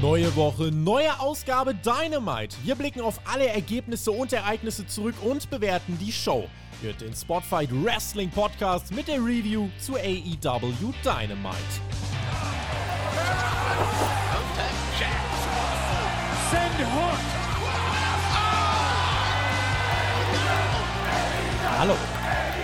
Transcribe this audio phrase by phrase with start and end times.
[0.00, 2.56] Neue Woche, neue Ausgabe Dynamite.
[2.62, 6.48] Wir blicken auf alle Ergebnisse und Ereignisse zurück und bewerten die Show.
[6.82, 11.56] Hört den Spotfight Wrestling Podcast mit der Review zu AEW Dynamite.
[21.76, 21.96] Hallo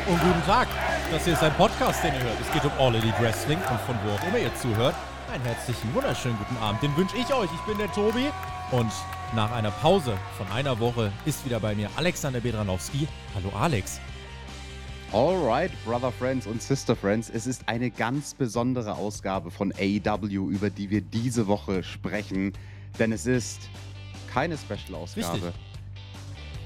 [0.07, 0.69] und guten Tag.
[1.11, 2.41] Das hier ist ein Podcast, den ihr hört.
[2.41, 4.95] Es geht um All Elite Wrestling und von wo auch immer ihr zuhört.
[5.33, 6.83] Einen herzlichen, wunderschönen guten Abend.
[6.83, 7.51] Den wünsche ich euch.
[7.53, 8.31] Ich bin der Tobi
[8.71, 8.93] und
[9.35, 13.09] nach einer Pause von einer Woche ist wieder bei mir Alexander Bedranowski.
[13.35, 14.01] Hallo Alex.
[15.13, 20.71] Alright, Brother Friends und Sister Friends, es ist eine ganz besondere Ausgabe von AEW, über
[20.71, 22.53] die wir diese Woche sprechen,
[22.99, 23.61] denn es ist
[24.33, 25.53] keine Special-Ausgabe.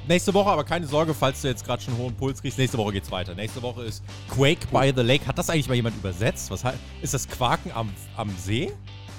[0.09, 2.57] Nächste Woche, aber keine Sorge, falls du jetzt gerade schon hohen Puls kriegst.
[2.57, 3.35] Nächste Woche geht's weiter.
[3.35, 5.27] Nächste Woche ist Quake by the Lake.
[5.27, 6.51] Hat das eigentlich mal jemand übersetzt?
[6.51, 6.62] Was
[7.03, 8.73] ist das Quaken am, am See?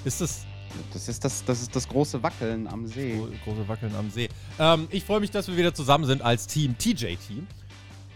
[0.04, 0.46] Ist das.
[0.92, 3.16] Das ist das, das ist das große Wackeln am See.
[3.16, 4.28] Gro große Wackeln am See.
[4.58, 7.46] Ähm, ich freue mich, dass wir wieder zusammen sind als Team TJ-Team.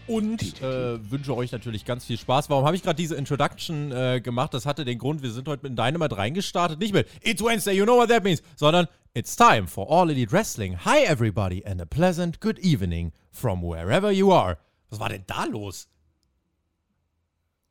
[0.07, 2.49] Und äh, wünsche euch natürlich ganz viel Spaß.
[2.49, 4.53] Warum habe ich gerade diese Introduction äh, gemacht?
[4.53, 6.79] Das hatte den Grund, wir sind heute mit Dynamite reingestartet.
[6.79, 10.33] Nicht mit It's Wednesday, you know what that means, sondern It's time for All Elite
[10.33, 10.77] Wrestling.
[10.83, 14.57] Hi everybody and a pleasant good evening from wherever you are.
[14.89, 15.87] Was war denn da los?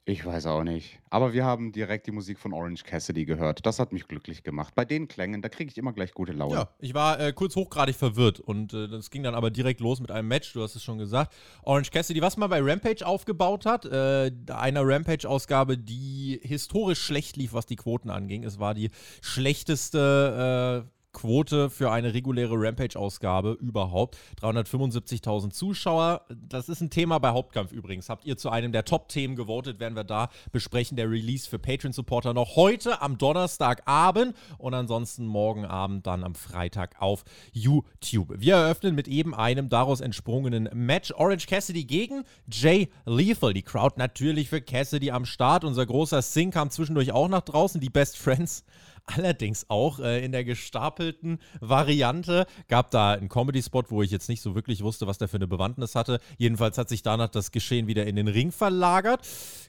[0.06, 0.98] Ich weiß auch nicht.
[1.08, 3.64] Aber wir haben direkt die Musik von Orange Cassidy gehört.
[3.64, 4.74] Das hat mich glücklich gemacht.
[4.74, 6.55] Bei den Klängen, da kriege ich immer gleich gute Laune.
[6.55, 10.00] Ja, ich war äh, kurz hochgradig verwirrt und äh, das ging dann aber direkt los
[10.00, 11.32] mit einem Match, du hast es schon gesagt.
[11.62, 17.55] Orange Cassidy, was man bei Rampage aufgebaut hat, äh, einer Rampage-Ausgabe, die historisch schlecht lief,
[17.55, 18.44] was die Quoten anging.
[18.44, 18.91] Es war die
[19.22, 24.18] schlechteste äh, Quote für eine reguläre Rampage-Ausgabe überhaupt.
[24.42, 26.26] 375.000 Zuschauer.
[26.28, 28.10] Das ist ein Thema bei Hauptkampf übrigens.
[28.10, 30.96] Habt ihr zu einem der Top-Themen gewotet, werden wir da besprechen.
[30.96, 37.00] Der Release für Patreon-Supporter noch heute am Donnerstagabend und ansonsten morgen Abend dann am Freitag
[37.00, 38.34] auf YouTube.
[38.36, 41.12] Wir eröffnen mit eben einem daraus entsprungenen Match.
[41.12, 43.54] Orange Cassidy gegen Jay Lethal.
[43.54, 45.64] Die Crowd natürlich für Cassidy am Start.
[45.64, 47.80] Unser großer Sing kam zwischendurch auch nach draußen.
[47.80, 48.64] Die Best Friends
[49.06, 54.41] Allerdings auch äh, in der gestapelten Variante gab da einen Comedy-Spot, wo ich jetzt nicht
[54.41, 56.20] so wirklich wusste, was der für eine Bewandtnis hatte.
[56.38, 59.20] Jedenfalls hat sich danach das Geschehen wieder in den Ring verlagert.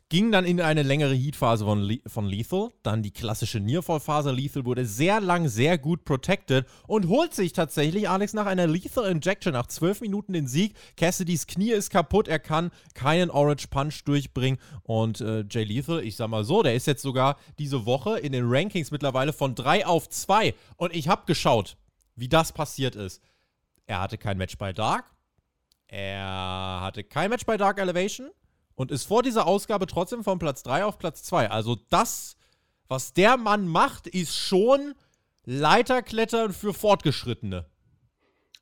[0.09, 4.31] Ging dann in eine längere Heatphase von, Le von Lethal, dann die klassische Nearfall-Phase.
[4.31, 9.09] Lethal wurde sehr lang, sehr gut protected und holt sich tatsächlich, Alex, nach einer Lethal
[9.09, 10.75] Injection nach zwölf Minuten den Sieg.
[10.95, 16.17] Cassidys Knie ist kaputt, er kann keinen Orange Punch durchbringen und äh, Jay Lethal, ich
[16.17, 19.87] sag mal so, der ist jetzt sogar diese Woche in den Rankings mittlerweile von drei
[19.87, 21.77] auf zwei und ich habe geschaut,
[22.15, 23.23] wie das passiert ist.
[23.87, 25.05] Er hatte kein Match bei Dark,
[25.87, 28.29] er hatte kein Match bei Dark Elevation
[28.75, 31.49] und ist vor dieser Ausgabe trotzdem von Platz 3 auf Platz 2.
[31.49, 32.37] Also das,
[32.87, 34.93] was der Mann macht, ist schon
[35.45, 37.65] Leiterklettern für Fortgeschrittene.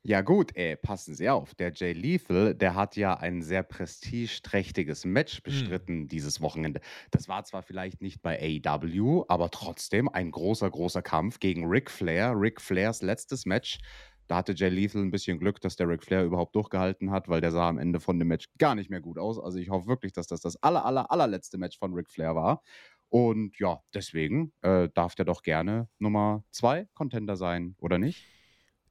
[0.05, 1.55] Ja gut, ey, passen Sie auf.
[1.55, 6.07] Der Jay Lethal, der hat ja ein sehr prestigeträchtiges Match bestritten hm.
[6.09, 6.81] dieses Wochenende.
[7.11, 11.89] Das war zwar vielleicht nicht bei AEW, aber trotzdem ein großer, großer Kampf gegen Ric
[11.89, 12.33] Flair.
[12.35, 13.79] Ric Flairs letztes Match
[14.27, 17.41] da hatte Jay Lethal ein bisschen Glück, dass der Ric Flair überhaupt durchgehalten hat, weil
[17.41, 19.39] der sah am Ende von dem Match gar nicht mehr gut aus.
[19.39, 22.61] Also ich hoffe wirklich, dass das das aller, aller, allerletzte Match von Ric Flair war.
[23.09, 28.25] Und ja, deswegen äh, darf der doch gerne Nummer zwei Contender sein, oder nicht?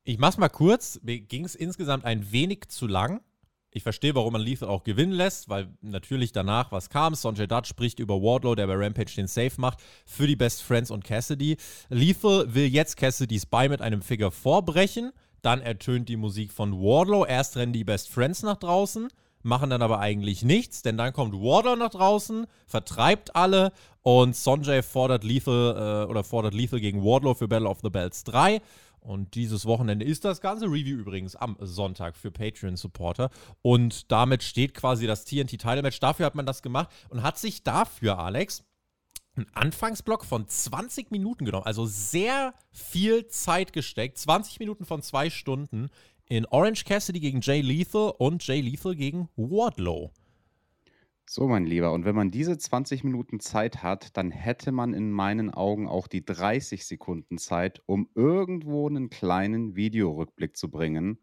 [0.05, 1.01] Ich mach's mal kurz.
[1.03, 3.21] Mir ging es insgesamt ein wenig zu lang.
[3.75, 7.15] Ich verstehe, warum man Lethal auch gewinnen lässt, weil natürlich danach was kam.
[7.15, 10.91] Sonjay Dutt spricht über Wardlow, der bei Rampage den Safe macht, für die Best Friends
[10.91, 11.57] und Cassidy.
[11.89, 15.13] Lethal will jetzt Cassidys Bein mit einem Figure vorbrechen.
[15.41, 17.25] Dann ertönt die Musik von Wardlow.
[17.25, 19.09] Erst rennen die Best Friends nach draußen,
[19.43, 23.73] machen dann aber eigentlich nichts, denn dann kommt Wardlow nach draußen, vertreibt alle
[24.03, 28.23] und Sonjay fordert Lethal äh, oder fordert Lethal gegen Wardlow für Battle of the Bells
[28.25, 28.61] 3.
[29.03, 33.31] Und dieses Wochenende ist das ganze Review übrigens am Sonntag für Patreon-Supporter.
[33.61, 35.99] Und damit steht quasi das TNT-Title-Match.
[35.99, 38.65] Dafür hat man das gemacht und hat sich dafür, Alex,
[39.35, 41.67] einen Anfangsblock von 20 Minuten genommen.
[41.67, 44.19] Also sehr viel Zeit gesteckt.
[44.19, 45.89] 20 Minuten von zwei Stunden
[46.27, 50.13] in Orange Cassidy gegen Jay Lethal und Jay Lethal gegen Wardlow.
[51.29, 55.11] So, mein Lieber, und wenn man diese 20 Minuten Zeit hat, dann hätte man in
[55.11, 61.19] meinen Augen auch die 30 Sekunden Zeit, um irgendwo einen kleinen Videorückblick zu bringen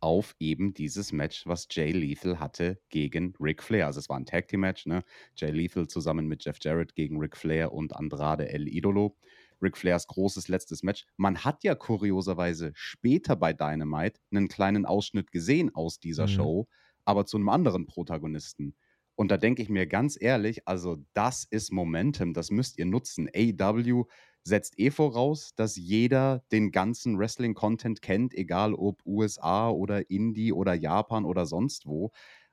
[0.00, 3.86] auf eben dieses Match, was Jay Lethal hatte gegen Ric Flair.
[3.86, 5.02] Also es war ein Tag Team Match, ne?
[5.34, 9.16] Jay Lethal zusammen mit Jeff Jarrett gegen Ric Flair und Andrade El Idolo.
[9.60, 11.04] Ric Flairs großes letztes Match.
[11.16, 16.28] Man hat ja kurioserweise später bei Dynamite einen kleinen Ausschnitt gesehen aus dieser mhm.
[16.28, 16.68] Show,
[17.04, 18.76] aber zu einem anderen Protagonisten.
[19.18, 23.28] Und da denke ich mir ganz ehrlich, also das ist Momentum, das müsst ihr nutzen.
[23.34, 24.04] AEW
[24.44, 30.72] setzt eh voraus, dass jeder den ganzen Wrestling-Content kennt, egal ob USA oder Indie oder
[30.74, 32.12] Japan oder sonst wo.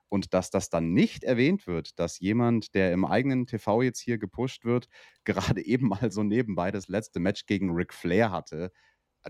[0.09, 4.17] Und dass das dann nicht erwähnt wird, dass jemand, der im eigenen TV jetzt hier
[4.17, 4.87] gepusht wird,
[5.23, 8.71] gerade eben mal so nebenbei das letzte Match gegen Ric Flair hatte,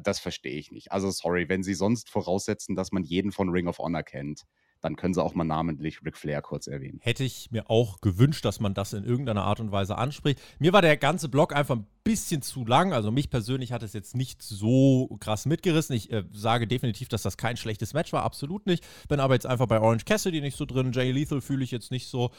[0.03, 0.91] das verstehe ich nicht.
[0.91, 4.43] Also sorry, wenn sie sonst voraussetzen, dass man jeden von Ring of Honor kennt,
[4.85, 6.99] dann können sie auch mal namentlich Ric Flair kurz erwähnen.
[7.01, 10.39] Hätte ich mir auch gewünscht, dass man das in irgendeiner Art und Weise anspricht.
[10.59, 12.93] Mir war der ganze Blog einfach ein bisschen zu lang.
[12.93, 15.95] Also mich persönlich hat es jetzt nicht so krass mitgerissen.
[15.95, 18.85] Ich äh, sage definitiv, dass das kein schlechtes Match war, absolut nicht.
[19.09, 20.91] Bin aber jetzt einfach bei Orange Cassidy nicht so drin.
[20.93, 22.29] Jay Lethal fühle ich jetzt nicht so.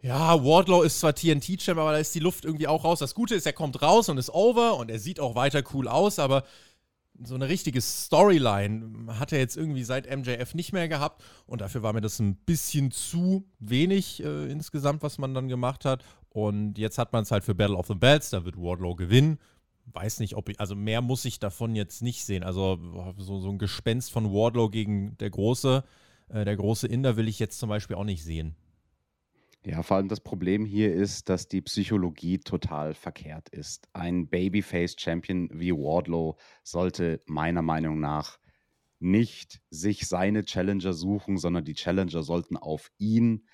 [0.00, 3.00] Ja, Wardlow ist zwar TNT-Champ, aber da ist die Luft irgendwie auch raus.
[3.00, 5.86] Das Gute ist, er kommt raus und ist over und er sieht auch weiter cool
[5.86, 6.44] aus, aber
[7.22, 11.82] so eine richtige Storyline hat er jetzt irgendwie seit MJF nicht mehr gehabt und dafür
[11.82, 16.04] war mir das ein bisschen zu wenig äh, insgesamt, was man dann gemacht hat.
[16.30, 19.38] Und jetzt hat man es halt für Battle of the Belts, da wird Wardlow gewinnen.
[19.86, 22.44] Weiß nicht, ob ich, also mehr muss ich davon jetzt nicht sehen.
[22.44, 22.78] Also
[23.16, 25.82] so, so ein Gespenst von Wardlow gegen der große,
[26.28, 28.54] äh, der große Inder will ich jetzt zum Beispiel auch nicht sehen.
[29.68, 33.86] Ja, vor allem das Problem hier ist, dass die Psychologie total verkehrt ist.
[33.92, 38.38] Ein Babyface-Champion wie Wardlow sollte meiner Meinung nach
[38.98, 43.46] nicht sich seine Challenger suchen, sondern die Challenger sollten auf ihn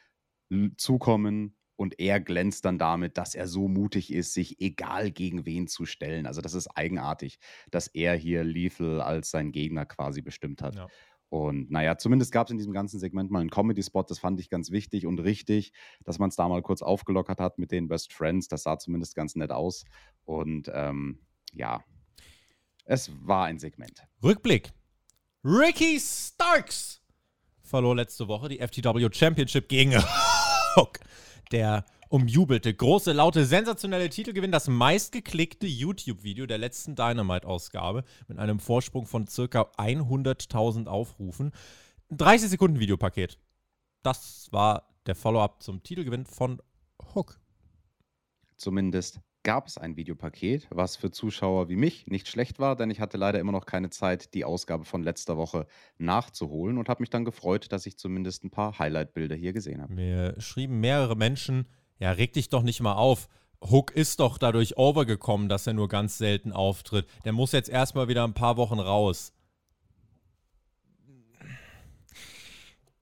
[0.76, 5.66] zukommen und er glänzt dann damit, dass er so mutig ist, sich egal gegen wen
[5.66, 6.26] zu stellen.
[6.26, 7.40] Also das ist eigenartig,
[7.72, 10.76] dass er hier Lethal als sein Gegner quasi bestimmt hat.
[10.76, 10.86] Ja.
[11.34, 14.50] Und naja, zumindest gab es in diesem ganzen Segment mal einen Comedy-Spot, das fand ich
[14.50, 15.72] ganz wichtig und richtig,
[16.04, 18.46] dass man es da mal kurz aufgelockert hat mit den Best Friends.
[18.46, 19.84] Das sah zumindest ganz nett aus.
[20.24, 21.18] Und ähm,
[21.52, 21.82] ja,
[22.84, 24.04] es war ein Segment.
[24.22, 24.70] Rückblick.
[25.42, 27.02] Ricky Starks
[27.64, 29.92] verlor letzte Woche die FTW Championship gegen
[30.76, 31.00] Hook.
[31.50, 31.84] Der
[32.14, 39.26] umjubelte, große, laute, sensationelle Titelgewinn, das meistgeklickte YouTube-Video der letzten Dynamite-Ausgabe mit einem Vorsprung von
[39.26, 41.50] circa 100.000 Aufrufen.
[42.10, 43.40] 30 Sekunden Videopaket.
[44.04, 46.62] Das war der Follow-up zum Titelgewinn von
[47.16, 47.40] Hook.
[48.58, 53.00] Zumindest gab es ein Videopaket, was für Zuschauer wie mich nicht schlecht war, denn ich
[53.00, 55.66] hatte leider immer noch keine Zeit, die Ausgabe von letzter Woche
[55.98, 59.92] nachzuholen und habe mich dann gefreut, dass ich zumindest ein paar Highlight-Bilder hier gesehen habe.
[59.92, 61.66] Mir schrieben mehrere Menschen,
[61.98, 63.28] ja, reg dich doch nicht mal auf.
[63.60, 67.06] Hook ist doch dadurch overgekommen, dass er nur ganz selten auftritt.
[67.24, 69.32] Der muss jetzt erstmal wieder ein paar Wochen raus.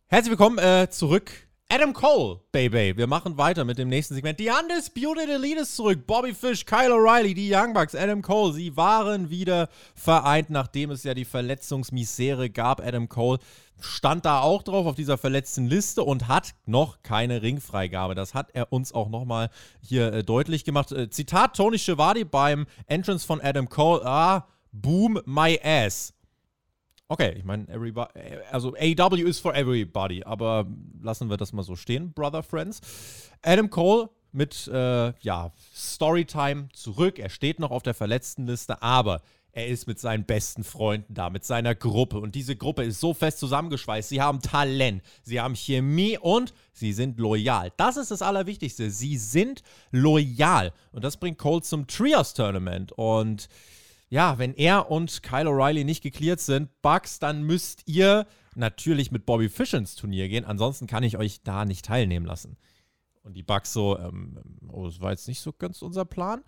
[0.06, 1.32] Herzlich willkommen äh, zurück.
[1.74, 2.98] Adam Cole, Baby.
[2.98, 4.38] Wir machen weiter mit dem nächsten Segment.
[4.38, 6.06] Die Undisputed Elite ist zurück.
[6.06, 8.52] Bobby Fish, Kyle O'Reilly, die Young Bucks, Adam Cole.
[8.52, 12.86] Sie waren wieder vereint, nachdem es ja die Verletzungsmisere gab.
[12.86, 13.38] Adam Cole
[13.80, 18.14] stand da auch drauf auf dieser verletzten Liste und hat noch keine Ringfreigabe.
[18.14, 19.48] Das hat er uns auch nochmal
[19.80, 20.92] hier äh, deutlich gemacht.
[20.92, 24.04] Äh, Zitat Tony Schiavone beim Entrance von Adam Cole.
[24.04, 26.12] Ah, boom my ass.
[27.12, 30.66] Okay, ich meine, äh, also AW ist for everybody, aber
[31.02, 32.80] lassen wir das mal so stehen, Brother Friends.
[33.42, 37.18] Adam Cole mit, äh, ja, Storytime zurück.
[37.18, 39.20] Er steht noch auf der Verletztenliste, aber
[39.52, 42.18] er ist mit seinen besten Freunden da, mit seiner Gruppe.
[42.18, 44.08] Und diese Gruppe ist so fest zusammengeschweißt.
[44.08, 47.74] Sie haben Talent, sie haben Chemie und sie sind loyal.
[47.76, 48.90] Das ist das Allerwichtigste.
[48.90, 50.72] Sie sind loyal.
[50.92, 52.92] Und das bringt Cole zum Trios-Tournament.
[52.92, 53.50] Und
[54.12, 59.24] ja, wenn er und Kyle O'Reilly nicht geklärt sind, Bugs, dann müsst ihr natürlich mit
[59.24, 60.44] Bobby Fish ins Turnier gehen.
[60.44, 62.58] Ansonsten kann ich euch da nicht teilnehmen lassen.
[63.22, 64.38] Und die Bugs so, ähm,
[64.68, 66.44] oh, das war jetzt nicht so ganz unser Plan.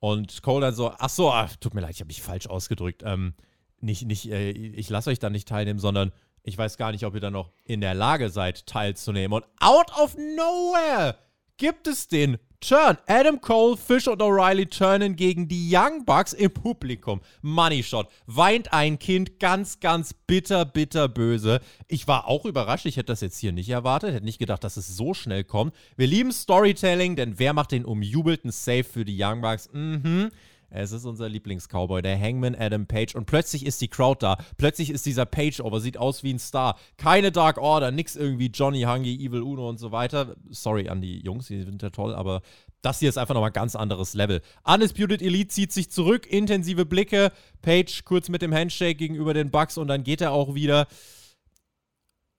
[0.00, 3.02] Und Cole dann so, ach so, ach, tut mir leid, ich habe mich falsch ausgedrückt.
[3.06, 3.32] Ähm,
[3.80, 7.14] nicht, nicht, äh, ich lasse euch da nicht teilnehmen, sondern ich weiß gar nicht, ob
[7.14, 9.32] ihr da noch in der Lage seid, teilzunehmen.
[9.32, 11.16] Und out of nowhere
[11.56, 12.98] gibt es den Turn.
[13.06, 17.20] Adam Cole, Fish und O'Reilly turnen gegen die Young Bucks im Publikum.
[17.42, 18.08] Money Shot.
[18.26, 21.60] Weint ein Kind ganz, ganz bitter, bitter böse.
[21.88, 22.86] Ich war auch überrascht.
[22.86, 24.14] Ich hätte das jetzt hier nicht erwartet.
[24.14, 25.74] Hätte nicht gedacht, dass es so schnell kommt.
[25.96, 29.68] Wir lieben Storytelling, denn wer macht den umjubelten Save für die Young Bucks?
[29.72, 30.30] Mhm.
[30.70, 33.14] Es ist unser Lieblings-Cowboy, der Hangman Adam Page.
[33.14, 34.38] Und plötzlich ist die Crowd da.
[34.56, 36.76] Plötzlich ist dieser Page-Over, sieht aus wie ein Star.
[36.96, 40.36] Keine Dark Order, nix irgendwie Johnny Hungy, Evil Uno und so weiter.
[40.50, 42.42] Sorry an die Jungs, die sind ja toll, aber
[42.82, 44.42] das hier ist einfach nochmal ein ganz anderes Level.
[44.64, 47.32] Undisputed Elite zieht sich zurück, intensive Blicke.
[47.62, 50.86] Page kurz mit dem Handshake gegenüber den Bucks und dann geht er auch wieder.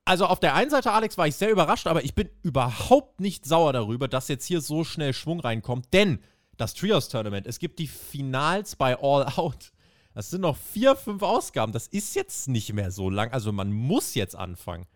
[0.05, 3.45] Also auf der einen Seite, Alex, war ich sehr überrascht, aber ich bin überhaupt nicht
[3.45, 6.19] sauer darüber, dass jetzt hier so schnell Schwung reinkommt, denn
[6.57, 7.47] das Trios-Tournament.
[7.47, 9.71] Es gibt die Finals bei All Out.
[10.13, 11.71] Das sind noch vier, fünf Ausgaben.
[11.71, 13.31] Das ist jetzt nicht mehr so lang.
[13.31, 14.87] Also man muss jetzt anfangen.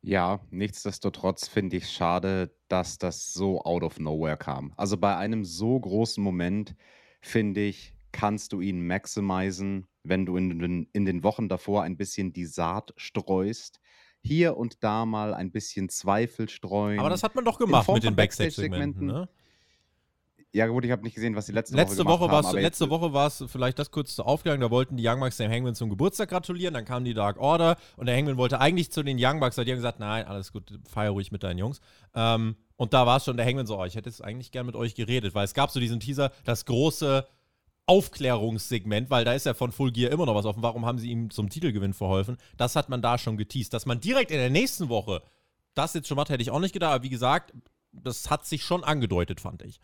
[0.00, 4.72] Ja, nichtsdestotrotz finde ich schade, dass das so out of nowhere kam.
[4.76, 6.76] Also bei einem so großen Moment,
[7.20, 11.96] finde ich, kannst du ihn maximizen, wenn du in den, in den Wochen davor ein
[11.96, 13.80] bisschen die Saat streust.
[14.22, 16.98] Hier und da mal ein bisschen Zweifel streuen.
[16.98, 19.28] Aber das hat man doch gemacht mit den Backstage-Segmenten, ne?
[20.52, 22.56] Ja, gut, ich habe nicht gesehen, was die letzte, letzte Woche Woche haben.
[22.56, 24.60] Letzte Woche war es vielleicht das kurz zur Aufklärung.
[24.60, 26.72] Da wollten die Young Bucks dem Hangman zum Geburtstag gratulieren.
[26.72, 29.56] Dann kam die Dark Order und der Hangman wollte eigentlich zu den Young Bucks.
[29.56, 31.80] Da die haben gesagt: Nein, alles gut, feier ruhig mit deinen Jungs.
[32.14, 34.64] Ähm, und da war es schon der Hangman so: oh, Ich hätte jetzt eigentlich gern
[34.64, 37.26] mit euch geredet, weil es gab so diesen Teaser, das große
[37.84, 40.62] Aufklärungssegment, weil da ist ja von Full Gear immer noch was offen.
[40.62, 42.38] Warum haben sie ihm zum Titelgewinn verholfen?
[42.56, 43.74] Das hat man da schon geteased.
[43.74, 45.22] Dass man direkt in der nächsten Woche
[45.74, 46.94] das jetzt schon macht, hätte ich auch nicht gedacht.
[46.94, 47.52] Aber wie gesagt,
[47.92, 49.80] das hat sich schon angedeutet, fand ich.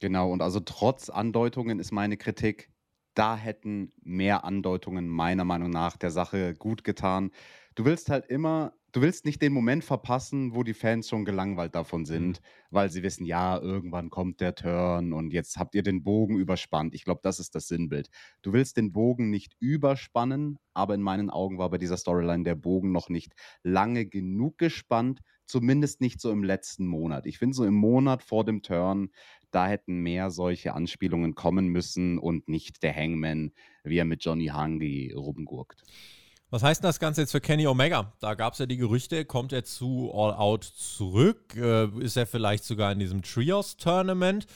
[0.00, 2.70] Genau, und also trotz Andeutungen ist meine Kritik,
[3.14, 7.30] da hätten mehr Andeutungen meiner Meinung nach der Sache gut getan.
[7.74, 11.74] Du willst halt immer du willst nicht den Moment verpassen, wo die Fans schon gelangweilt
[11.74, 12.06] davon mhm.
[12.06, 16.38] sind, weil sie wissen, ja, irgendwann kommt der Turn und jetzt habt ihr den Bogen
[16.38, 16.94] überspannt.
[16.94, 18.08] Ich glaube, das ist das Sinnbild.
[18.42, 22.54] Du willst den Bogen nicht überspannen, aber in meinen Augen war bei dieser Storyline der
[22.54, 23.34] Bogen noch nicht
[23.64, 27.26] lange genug gespannt, zumindest nicht so im letzten Monat.
[27.26, 29.10] Ich finde so im Monat vor dem Turn,
[29.54, 33.52] da hätten mehr solche Anspielungen kommen müssen und nicht der Hangman,
[33.84, 35.82] wie er mit Johnny Hangi rumgurkt.
[36.50, 38.12] Was heißt denn das Ganze jetzt für Kenny Omega?
[38.20, 41.56] Da gab es ja die Gerüchte, kommt er zu All Out zurück?
[41.56, 44.46] Äh, ist er vielleicht sogar in diesem Trios-Tournament?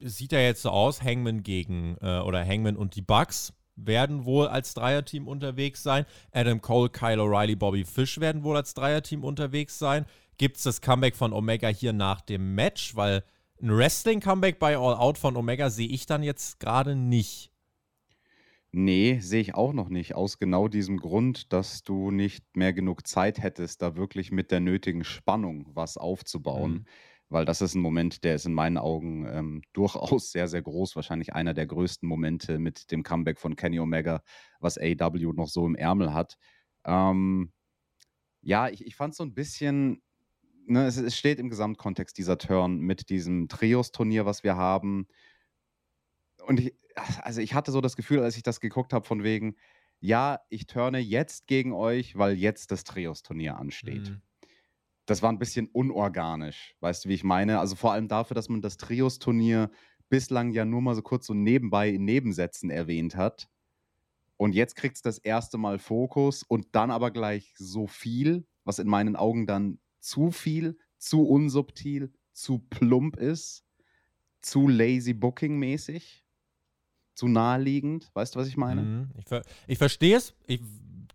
[0.00, 4.48] Sieht er jetzt so aus, Hangman gegen, äh, oder Hangman und die Bucks werden wohl
[4.48, 6.04] als Dreierteam unterwegs sein.
[6.32, 10.06] Adam Cole, Kyle O'Reilly, Bobby Fish werden wohl als Dreierteam unterwegs sein.
[10.36, 12.96] Gibt es das Comeback von Omega hier nach dem Match?
[12.96, 13.22] Weil
[13.62, 17.52] ein Wrestling-Comeback bei All Out von Omega sehe ich dann jetzt gerade nicht.
[18.70, 23.06] Nee, sehe ich auch noch nicht, aus genau diesem Grund, dass du nicht mehr genug
[23.06, 26.72] Zeit hättest, da wirklich mit der nötigen Spannung was aufzubauen.
[26.72, 26.84] Mhm.
[27.30, 30.96] Weil das ist ein Moment, der ist in meinen Augen ähm, durchaus sehr, sehr groß.
[30.96, 34.22] Wahrscheinlich einer der größten Momente mit dem Comeback von Kenny Omega,
[34.60, 36.36] was AW noch so im Ärmel hat.
[36.84, 37.52] Ähm,
[38.40, 40.02] ja, ich, ich fand so ein bisschen,
[40.68, 45.06] ne, es, es steht im Gesamtkontext dieser Turn mit diesem Trios-Turnier, was wir haben.
[46.46, 46.74] Und ich,
[47.22, 49.56] also ich hatte so das Gefühl, als ich das geguckt habe, von wegen,
[50.00, 54.10] ja, ich turne jetzt gegen euch, weil jetzt das Trios-Turnier ansteht.
[54.10, 54.22] Mhm.
[55.06, 57.60] Das war ein bisschen unorganisch, weißt du, wie ich meine?
[57.60, 59.70] Also vor allem dafür, dass man das Trios-Turnier
[60.08, 63.48] bislang ja nur mal so kurz so nebenbei in Nebensätzen erwähnt hat.
[64.36, 68.78] Und jetzt kriegt es das erste Mal Fokus und dann aber gleich so viel, was
[68.78, 73.64] in meinen Augen dann zu viel, zu unsubtil, zu plump ist,
[74.40, 76.24] zu lazy booking mäßig
[77.18, 78.10] zu naheliegend.
[78.14, 78.82] Weißt du, was ich meine?
[78.82, 79.10] Mhm.
[79.18, 80.34] Ich, ver ich verstehe es.
[80.46, 80.60] Ich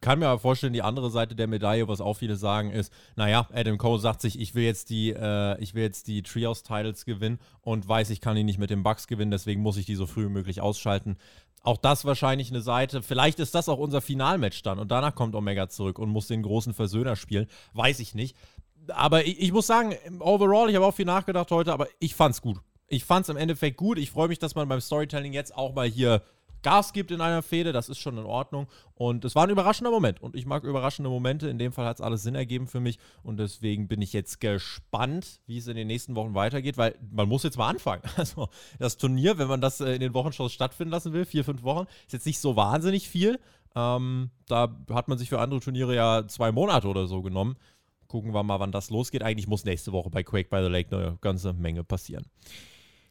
[0.02, 3.48] kann mir aber vorstellen, die andere Seite der Medaille, was auch viele sagen, ist, naja,
[3.54, 7.40] Adam Cole sagt sich, ich will jetzt die, äh, ich will jetzt die Trios-Titles gewinnen
[7.62, 10.06] und weiß, ich kann die nicht mit den Bugs gewinnen, deswegen muss ich die so
[10.06, 11.16] früh wie möglich ausschalten.
[11.62, 13.02] Auch das wahrscheinlich eine Seite.
[13.02, 16.44] Vielleicht ist das auch unser Finalmatch dann und danach kommt Omega zurück und muss den
[16.44, 17.48] großen Versöhner spielen.
[17.72, 18.36] Weiß ich nicht.
[18.90, 22.42] Aber ich, ich muss sagen, overall, ich habe auch viel nachgedacht heute, aber ich fand's
[22.42, 22.60] gut
[22.94, 23.98] ich fand es im Endeffekt gut.
[23.98, 26.22] Ich freue mich, dass man beim Storytelling jetzt auch mal hier
[26.62, 27.74] Gas gibt in einer Fehde.
[27.74, 28.68] Das ist schon in Ordnung.
[28.96, 30.22] Und es war ein überraschender Moment.
[30.22, 31.50] Und ich mag überraschende Momente.
[31.50, 33.00] In dem Fall hat es alles Sinn ergeben für mich.
[33.22, 37.28] Und deswegen bin ich jetzt gespannt, wie es in den nächsten Wochen weitergeht, weil man
[37.28, 38.04] muss jetzt mal anfangen.
[38.16, 38.48] Also
[38.80, 41.88] das Turnier, wenn man das äh, in den Wochenshows stattfinden lassen will, vier, fünf Wochen,
[42.06, 43.40] ist jetzt nicht so wahnsinnig viel.
[43.76, 47.58] Ähm, da hat man sich für andere Turniere ja zwei Monate oder so genommen.
[48.14, 49.24] Gucken wir mal, wann das losgeht.
[49.24, 52.28] Eigentlich muss nächste Woche bei Quake by the Lake eine ganze Menge passieren.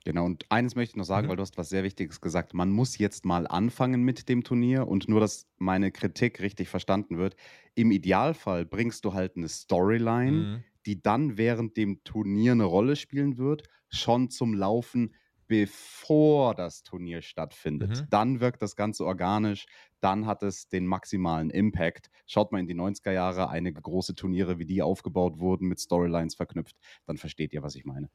[0.04, 1.30] Genau, und eines möchte ich noch sagen, mhm.
[1.30, 2.54] weil du hast was sehr Wichtiges gesagt.
[2.54, 7.18] Man muss jetzt mal anfangen mit dem Turnier und nur, dass meine Kritik richtig verstanden
[7.18, 7.34] wird.
[7.74, 10.64] Im Idealfall bringst du halt eine Storyline, mhm.
[10.86, 15.16] die dann während dem Turnier eine Rolle spielen wird, schon zum Laufen,
[15.52, 17.90] bevor das Turnier stattfindet.
[17.90, 18.06] Mhm.
[18.08, 19.66] Dann wirkt das Ganze organisch,
[20.00, 22.08] dann hat es den maximalen Impact.
[22.26, 26.36] Schaut mal in die 90er Jahre, einige große Turniere, wie die aufgebaut wurden, mit Storylines
[26.36, 28.08] verknüpft, dann versteht ihr, was ich meine.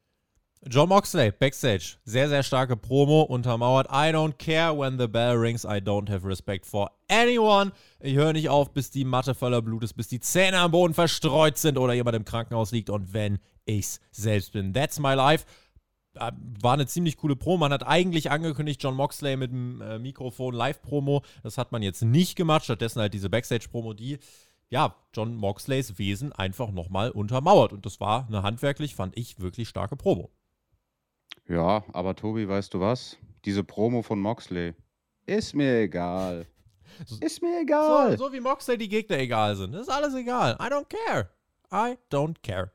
[0.66, 1.98] John Moxley, Backstage.
[2.04, 3.86] Sehr, sehr starke Promo, untermauert.
[3.92, 7.70] I don't care when the bell rings, I don't have respect for anyone.
[8.00, 10.94] Ich höre nicht auf, bis die Matte voller Blut ist, bis die Zähne am Boden
[10.94, 14.74] verstreut sind oder jemand im Krankenhaus liegt und wenn ich's selbst bin.
[14.74, 15.44] That's my life.
[16.18, 17.58] War eine ziemlich coole Promo.
[17.58, 21.22] Man hat eigentlich angekündigt, John Moxley mit dem äh, Mikrofon Live-Promo.
[21.42, 22.64] Das hat man jetzt nicht gemacht.
[22.64, 24.18] Stattdessen halt diese Backstage-Promo, die
[24.70, 27.72] ja, John Moxleys Wesen einfach nochmal untermauert.
[27.72, 30.30] Und das war eine handwerklich, fand ich, wirklich starke Promo.
[31.48, 33.16] Ja, aber Tobi, weißt du was?
[33.44, 34.74] Diese Promo von Moxley
[35.26, 36.46] ist mir egal.
[37.20, 38.16] Ist mir egal.
[38.16, 39.72] So, so wie Moxley die Gegner egal sind.
[39.72, 40.56] Das ist alles egal.
[40.60, 41.28] I don't care.
[41.70, 42.72] I don't care.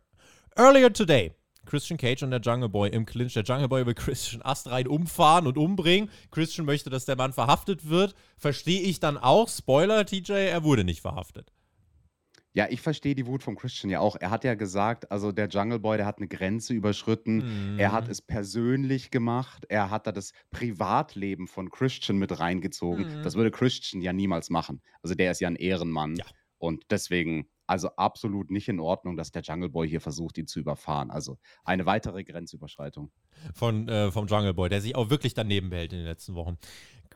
[0.55, 1.33] Earlier today,
[1.65, 3.33] Christian Cage und der Jungle Boy im Clinch.
[3.33, 6.09] Der Jungle Boy will Christian astrein umfahren und umbringen.
[6.31, 8.15] Christian möchte, dass der Mann verhaftet wird.
[8.37, 9.47] Verstehe ich dann auch.
[9.49, 11.51] Spoiler, TJ, er wurde nicht verhaftet.
[12.55, 14.15] Ja, ich verstehe die Wut von Christian ja auch.
[14.19, 17.79] Er hat ja gesagt, also der Jungle Boy, der hat eine Grenze überschritten.
[17.79, 18.11] Er hat Mhm.
[18.11, 19.65] es persönlich gemacht.
[19.69, 23.19] Er hat da das Privatleben von Christian mit reingezogen.
[23.19, 23.23] Mhm.
[23.23, 24.81] Das würde Christian ja niemals machen.
[25.01, 26.15] Also der ist ja ein Ehrenmann.
[26.15, 26.25] Ja.
[26.63, 30.61] Und deswegen, also absolut nicht in Ordnung, dass der Jungle Boy hier versucht, ihn zu
[30.61, 31.11] überfahren.
[31.11, 33.11] Also eine weitere Grenzüberschreitung.
[33.53, 36.57] Von, äh, vom Jungle Boy, der sich auch wirklich daneben behält in den letzten Wochen.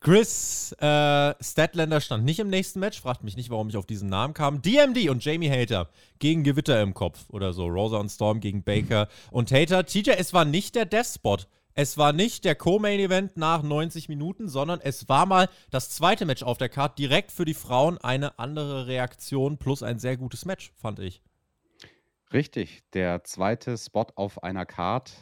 [0.01, 4.09] Chris äh, Statlander stand nicht im nächsten Match, fragt mich nicht, warum ich auf diesen
[4.09, 4.61] Namen kam.
[4.61, 5.89] DMD und Jamie Hater
[6.19, 7.67] gegen Gewitter im Kopf oder so.
[7.67, 9.85] Rosa und Storm gegen Baker und Hater.
[9.85, 11.37] TJ, es war nicht der Death Spot.
[11.79, 16.41] Es war nicht der Co-Main-Event nach 90 Minuten, sondern es war mal das zweite Match
[16.41, 16.97] auf der Card.
[16.97, 21.21] Direkt für die Frauen eine andere Reaktion plus ein sehr gutes Match, fand ich.
[22.33, 25.13] Richtig, der zweite Spot auf einer Card.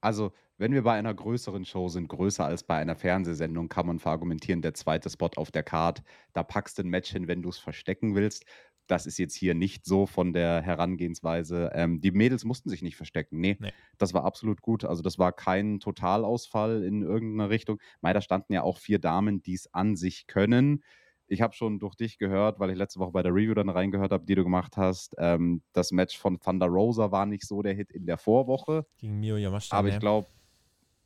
[0.00, 4.00] Also, wenn wir bei einer größeren Show sind, größer als bei einer Fernsehsendung, kann man
[4.00, 6.02] verargumentieren, der zweite Spot auf der Card,
[6.32, 8.46] da packst du ein Match hin, wenn du es verstecken willst.
[8.90, 11.70] Das ist jetzt hier nicht so von der Herangehensweise.
[11.74, 13.38] Ähm, die Mädels mussten sich nicht verstecken.
[13.40, 13.72] Nee, Nee.
[13.98, 14.84] das war absolut gut.
[14.84, 17.78] Also, das war kein Totalausfall in irgendeiner Richtung.
[18.00, 20.82] Mei, da standen ja auch vier Damen, die es an sich können.
[21.28, 24.10] Ich habe schon durch dich gehört, weil ich letzte Woche bei der Review dann reingehört
[24.10, 25.14] habe, die du gemacht hast.
[25.18, 29.20] Ähm, das Match von Thunder Rosa war nicht so der Hit in der Vorwoche, Gegen
[29.20, 29.76] Mio Yamashita.
[29.76, 29.94] aber ne?
[29.94, 30.26] ich glaube,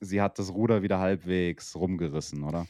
[0.00, 2.66] sie hat das Ruder wieder halbwegs rumgerissen, oder?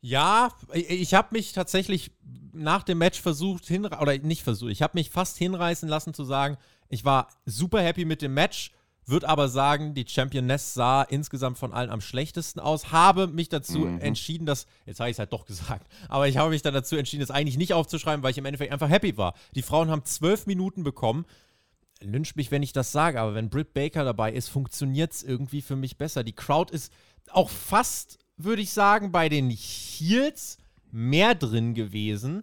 [0.00, 2.10] Ja, ich, habe mich tatsächlich
[2.52, 6.56] nach dem Match versucht, oder nicht versucht, ich habe mich fast hinreißen lassen zu sagen,
[6.88, 8.72] ich war super happy mit dem Match,
[9.06, 13.80] würde aber sagen, die Championess sah insgesamt von allen am schlechtesten aus, habe mich dazu
[13.80, 14.00] Mhm.
[14.00, 16.96] entschieden, dass, jetzt habe ich es halt doch gesagt, aber ich habe mich dann dazu
[16.96, 19.34] entschieden, das eigentlich nicht aufzuschreiben, weil ich im Endeffekt einfach happy war.
[19.54, 21.26] Die Frauen haben zwölf Minuten bekommen.
[22.02, 25.60] Lynch mich, wenn ich das sage, aber wenn Britt Baker dabei ist, funktioniert es irgendwie
[25.60, 26.24] für mich besser.
[26.24, 26.92] Die Crowd ist
[27.30, 30.58] auch fast, würde ich sagen, bei den Heels
[30.90, 32.42] mehr drin gewesen,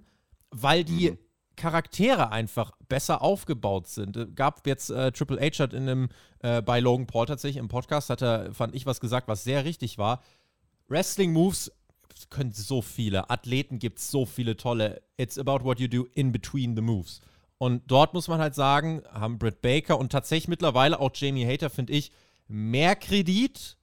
[0.51, 1.17] weil die Mhm.
[1.57, 4.15] Charaktere einfach besser aufgebaut sind.
[4.15, 7.67] Äh, Gab jetzt äh, Triple H hat in einem, äh, bei Logan Paul tatsächlich im
[7.67, 10.21] Podcast, hat er, fand ich, was gesagt, was sehr richtig war.
[10.87, 11.71] Wrestling-Moves
[12.29, 13.29] können so viele.
[13.29, 15.01] Athleten gibt es so viele tolle.
[15.17, 17.21] It's about what you do in between the moves.
[17.59, 21.69] Und dort muss man halt sagen, haben Britt Baker und tatsächlich mittlerweile auch Jamie Hater,
[21.69, 22.11] finde ich,
[22.47, 23.77] mehr Kredit.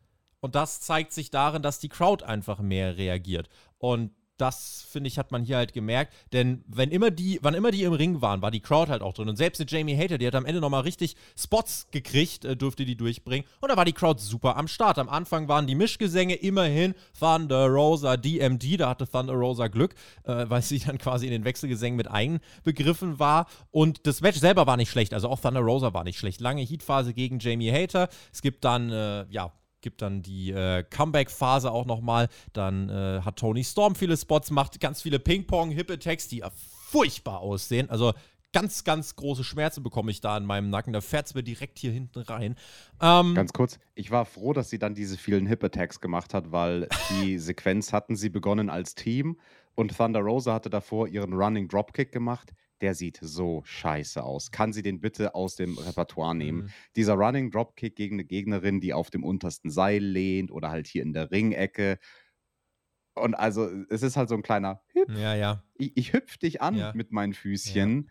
[0.45, 3.49] Und das zeigt sich darin, dass die Crowd einfach mehr reagiert.
[3.79, 6.13] Und das, finde ich, hat man hier halt gemerkt.
[6.35, 9.15] Denn wenn immer die, wann immer die im Ring waren, war die Crowd halt auch
[9.15, 9.31] drin.
[9.31, 12.85] Und selbst eine Jamie Hater, die hat am Ende nochmal richtig Spots gekriegt, äh, durfte
[12.85, 13.49] die durchbringen.
[13.63, 14.99] Und da war die Crowd super am Start.
[14.99, 18.79] Am Anfang waren die Mischgesänge immerhin Thunder Rosa DMD.
[18.79, 23.19] Da hatte Thunder Rosa Glück, äh, weil sie dann quasi in den Wechselgesängen mit einbegriffen
[23.19, 23.47] war.
[23.71, 25.15] Und das Match selber war nicht schlecht.
[25.15, 26.43] Also auch Thunder Rosa war nicht schlecht.
[26.43, 28.11] Lange Heatphase gegen Jamie Hater.
[28.31, 29.51] Es gibt dann, äh, ja,
[29.85, 32.29] gibt dann die äh, Comeback-Phase auch nochmal.
[32.53, 37.91] Dann äh, hat Tony Storm viele Spots, macht ganz viele Ping-Pong-Hip-Attacks, die ja furchtbar aussehen.
[37.91, 38.15] Also
[38.55, 40.93] ganz, ganz große Schmerzen bekomme ich da in meinem Nacken.
[40.93, 42.57] Da fährt es mir direkt hier hinten rein.
[43.03, 46.89] Ähm, Ganz kurz, ich war froh, dass sie dann diese vielen Hip-Attacks gemacht hat, weil
[47.11, 49.39] die Sequenz hatten sie begonnen als Team
[49.75, 52.55] und Thunder Rosa hatte davor ihren Running Dropkick gemacht.
[52.85, 54.51] Der sieht so scheiße aus.
[54.51, 56.65] Kann sie den bitte aus dem Repertoire nehmen?
[56.65, 56.71] Mhm.
[56.97, 61.03] Dieser Running Dropkick gegen eine Gegnerin, die auf dem untersten Seil lehnt oder halt hier
[61.03, 61.99] in der Ringecke.
[63.15, 65.17] Und also, es ist halt so ein kleiner Hüpf.
[65.19, 65.63] ja, ja.
[65.77, 66.93] Ich, ich hüpf dich an Ja.
[66.95, 68.11] mit meinen Füßchen.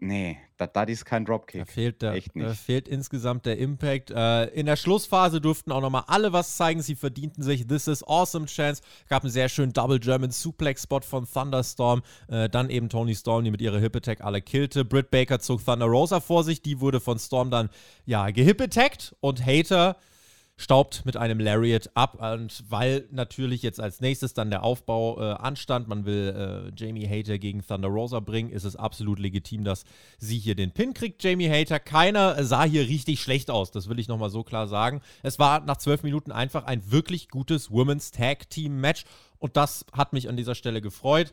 [0.00, 1.66] Nee, das das ist kein Da Dropkick.
[1.68, 2.60] fehlt, der, Echt da nicht.
[2.60, 4.10] fehlt insgesamt der Impact.
[4.10, 6.82] Äh, in der Schlussphase durften auch nochmal alle was zeigen.
[6.82, 8.82] Sie verdienten sich This is Awesome Chance.
[9.08, 12.02] Gab einen sehr schönen Double German Suplex Spot von Thunderstorm.
[12.28, 14.84] Äh, dann eben Tony Storm, die mit ihrer Hip Attack alle killte.
[14.84, 16.60] Britt Baker zog Thunder Rosa vor sich.
[16.60, 17.70] Die wurde von Storm dann
[18.04, 19.96] ja gehip attackt und Hater
[20.56, 22.20] staubt mit einem Lariat ab.
[22.20, 27.08] Und weil natürlich jetzt als nächstes dann der Aufbau äh, anstand, man will äh, Jamie
[27.08, 29.84] Hater gegen Thunder Rosa bringen, ist es absolut legitim, dass
[30.18, 31.80] sie hier den Pin kriegt, Jamie Hater.
[31.80, 35.00] Keiner sah hier richtig schlecht aus, das will ich nochmal so klar sagen.
[35.22, 39.04] Es war nach zwölf Minuten einfach ein wirklich gutes Women's Tag Team Match
[39.38, 41.32] und das hat mich an dieser Stelle gefreut.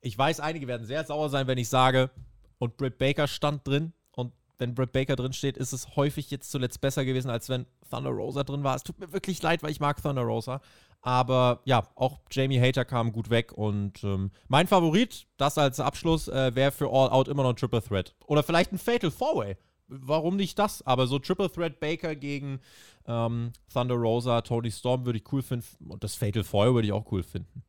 [0.00, 2.10] Ich weiß, einige werden sehr sauer sein, wenn ich sage,
[2.58, 3.92] und Britt Baker stand drin.
[4.12, 7.66] Und wenn Britt Baker drin steht, ist es häufig jetzt zuletzt besser gewesen, als wenn
[7.92, 8.74] Thunder Rosa drin war.
[8.74, 10.60] Es tut mir wirklich leid, weil ich mag Thunder Rosa.
[11.02, 13.52] Aber ja, auch Jamie Hater kam gut weg.
[13.52, 17.56] Und ähm, mein Favorit, das als Abschluss, äh, wäre für All Out immer noch ein
[17.56, 18.14] Triple Threat.
[18.26, 19.56] Oder vielleicht ein Fatal Four-Way.
[19.88, 20.86] Warum nicht das?
[20.86, 22.60] Aber so Triple Threat Baker gegen
[23.06, 25.90] ähm, Thunder Rosa, Tony Storm würde ich cool finden.
[25.90, 27.62] Und das Fatal Four würde ich auch cool finden.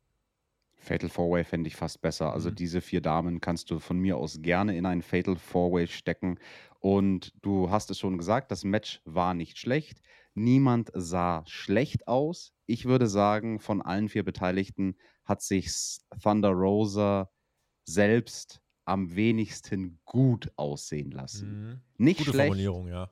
[0.84, 2.32] Fatal Four-Way fände ich fast besser.
[2.32, 2.54] Also Mhm.
[2.56, 6.38] diese vier Damen kannst du von mir aus gerne in ein Fatal Four-Way stecken.
[6.80, 10.00] Und du hast es schon gesagt, das Match war nicht schlecht.
[10.34, 12.52] Niemand sah schlecht aus.
[12.66, 15.70] Ich würde sagen, von allen vier Beteiligten hat sich
[16.22, 17.30] Thunder Rosa
[17.84, 21.48] selbst am wenigsten gut aussehen lassen.
[21.70, 21.80] Mhm.
[21.96, 23.10] Nicht Gute schlecht, Formulierung, ja.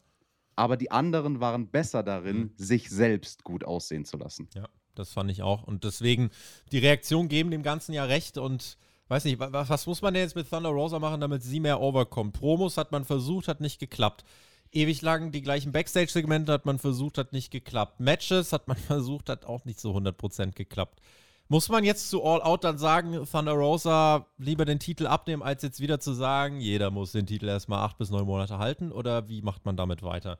[0.56, 2.52] aber die anderen waren besser darin, Mhm.
[2.56, 4.48] sich selbst gut aussehen zu lassen.
[4.54, 5.62] Ja, das fand ich auch.
[5.64, 6.30] Und deswegen,
[6.72, 8.76] die Reaktionen geben dem Ganzen ja recht und
[9.08, 11.80] weiß nicht, wa- was muss man denn jetzt mit Thunder Rosa machen, damit sie mehr
[11.80, 12.32] overkommt?
[12.34, 14.24] Promos hat man versucht, hat nicht geklappt.
[14.70, 18.00] Ewig lang die gleichen Backstage-Segmente hat man versucht, hat nicht geklappt.
[18.00, 21.00] Matches hat man versucht, hat auch nicht so 100% geklappt.
[21.48, 25.62] Muss man jetzt zu All Out dann sagen, Thunder Rosa lieber den Titel abnehmen, als
[25.62, 28.90] jetzt wieder zu sagen, jeder muss den Titel erstmal acht bis neun Monate halten?
[28.90, 30.38] Oder wie macht man damit weiter?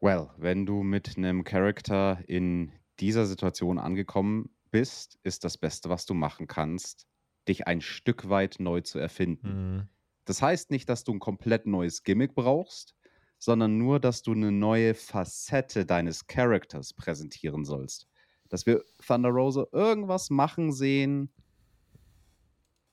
[0.00, 6.06] Well, wenn du mit einem Charakter in dieser Situation angekommen bist, ist das Beste, was
[6.06, 7.06] du machen kannst,
[7.48, 9.76] dich ein Stück weit neu zu erfinden.
[9.76, 9.88] Mhm.
[10.24, 12.94] Das heißt nicht, dass du ein komplett neues Gimmick brauchst,
[13.38, 18.08] sondern nur, dass du eine neue Facette deines Charakters präsentieren sollst.
[18.48, 21.32] Dass wir Thunder Rosa irgendwas machen sehen,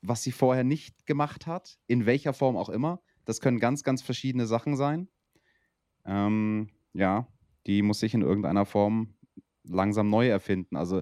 [0.01, 3.01] was sie vorher nicht gemacht hat, in welcher Form auch immer.
[3.25, 5.09] Das können ganz, ganz verschiedene Sachen sein.
[6.05, 7.27] Ähm, ja,
[7.65, 9.14] die muss sich in irgendeiner Form
[9.67, 10.75] langsam neu erfinden.
[10.75, 11.01] Also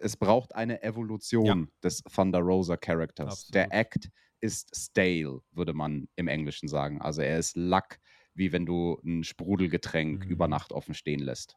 [0.00, 3.48] es braucht eine Evolution des Thunder Rosa Charakters.
[3.48, 3.72] Der.
[3.72, 7.00] Act ist stale, würde man im Englischen sagen.
[7.02, 7.98] Also er ist Lack,
[8.34, 10.30] wie wenn du ein Sprudelgetränk Mhm.
[10.30, 11.56] über Nacht offen stehen lässt.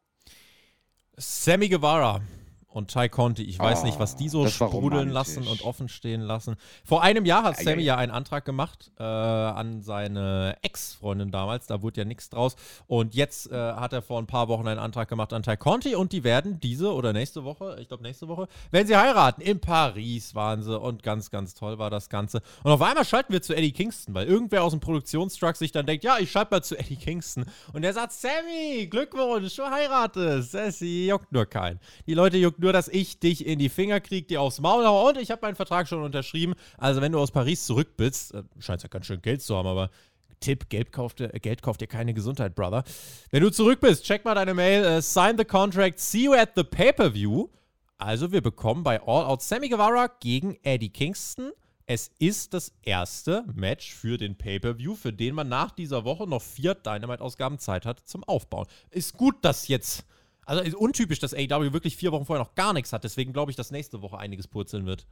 [1.16, 2.20] Sammy Guevara
[2.74, 3.44] und Ty Conti.
[3.44, 6.56] Ich weiß nicht, was die so Ah, sprudeln lassen und offen stehen lassen.
[6.84, 7.86] Vor einem Jahr hat Sammy ei.
[7.86, 11.68] ja einen Antrag gemacht äh, an seine Ex-Freundin damals.
[11.68, 12.56] Da wurde ja nichts draus.
[12.88, 15.94] Und jetzt äh, hat er vor ein paar Wochen einen Antrag gemacht an Ty Conti
[15.94, 19.40] und die werden diese oder nächste Woche, ich glaube nächste Woche, werden sie heiraten.
[19.40, 22.42] In Paris waren sie und ganz, ganz toll war das Ganze.
[22.64, 25.86] Und auf einmal schalten wir zu Eddie Kingston, weil irgendwer aus dem Produktionstruck sich dann
[25.86, 27.44] denkt, ja, ich schalte mal zu Eddie Kingston.
[27.72, 30.54] Und der sagt, Sammy, Glückwunsch, du heiratest.
[30.54, 31.78] Das juckt nur keinen.
[32.08, 35.10] Die Leute juckt nur, dass ich dich in die Finger kriege, dir aufs Maul haue
[35.10, 36.54] und ich habe meinen Vertrag schon unterschrieben.
[36.78, 39.68] Also wenn du aus Paris zurück bist, äh, scheint ja ganz schön Geld zu haben,
[39.68, 39.90] aber
[40.40, 42.82] Tipp, Geld kauft, dir- äh, Geld kauft dir keine Gesundheit, Brother.
[43.30, 46.50] Wenn du zurück bist, check mal deine Mail, äh, sign the contract, see you at
[46.56, 47.48] the pay-per-view.
[47.98, 51.52] Also wir bekommen bei All Out Sammy Guevara gegen Eddie Kingston.
[51.86, 56.40] Es ist das erste Match für den Pay-Per-View, für den man nach dieser Woche noch
[56.40, 58.66] vier Dynamite-Ausgaben Zeit hat zum Aufbauen.
[58.90, 60.04] Ist gut, dass jetzt,
[60.46, 63.04] also ist untypisch, dass AEW wirklich vier Wochen vorher noch gar nichts hat.
[63.04, 65.06] Deswegen glaube ich, dass nächste Woche einiges purzeln wird.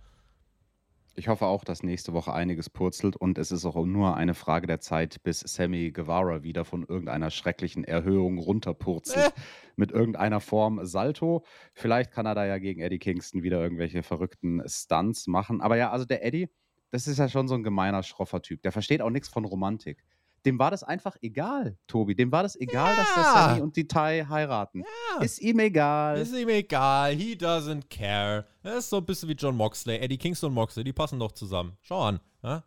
[1.14, 4.66] Ich hoffe auch, dass nächste Woche einiges purzelt und es ist auch nur eine Frage
[4.66, 9.26] der Zeit, bis Sammy Guevara wieder von irgendeiner schrecklichen Erhöhung runterpurzelt.
[9.26, 9.40] Äh.
[9.76, 11.44] Mit irgendeiner Form Salto.
[11.74, 15.60] Vielleicht kann er da ja gegen Eddie Kingston wieder irgendwelche verrückten Stunts machen.
[15.60, 16.48] Aber ja, also der Eddie,
[16.90, 18.62] das ist ja schon so ein gemeiner, schroffer Typ.
[18.62, 20.04] Der versteht auch nichts von Romantik.
[20.44, 22.14] Dem war das einfach egal, Tobi.
[22.14, 23.32] Dem war das egal, dass der Ja.
[23.48, 24.80] Sammy und die Tai heiraten.
[24.80, 25.22] Ja.
[25.22, 26.18] Ist ihm egal.
[26.18, 28.46] Ist ihm egal, he doesn't care.
[28.62, 29.98] Das ist so ein bisschen wie John Moxley.
[29.98, 31.76] Eddie Kingston und Moxley, die passen doch zusammen.
[31.82, 32.20] Schau an.
[32.42, 32.64] Ja?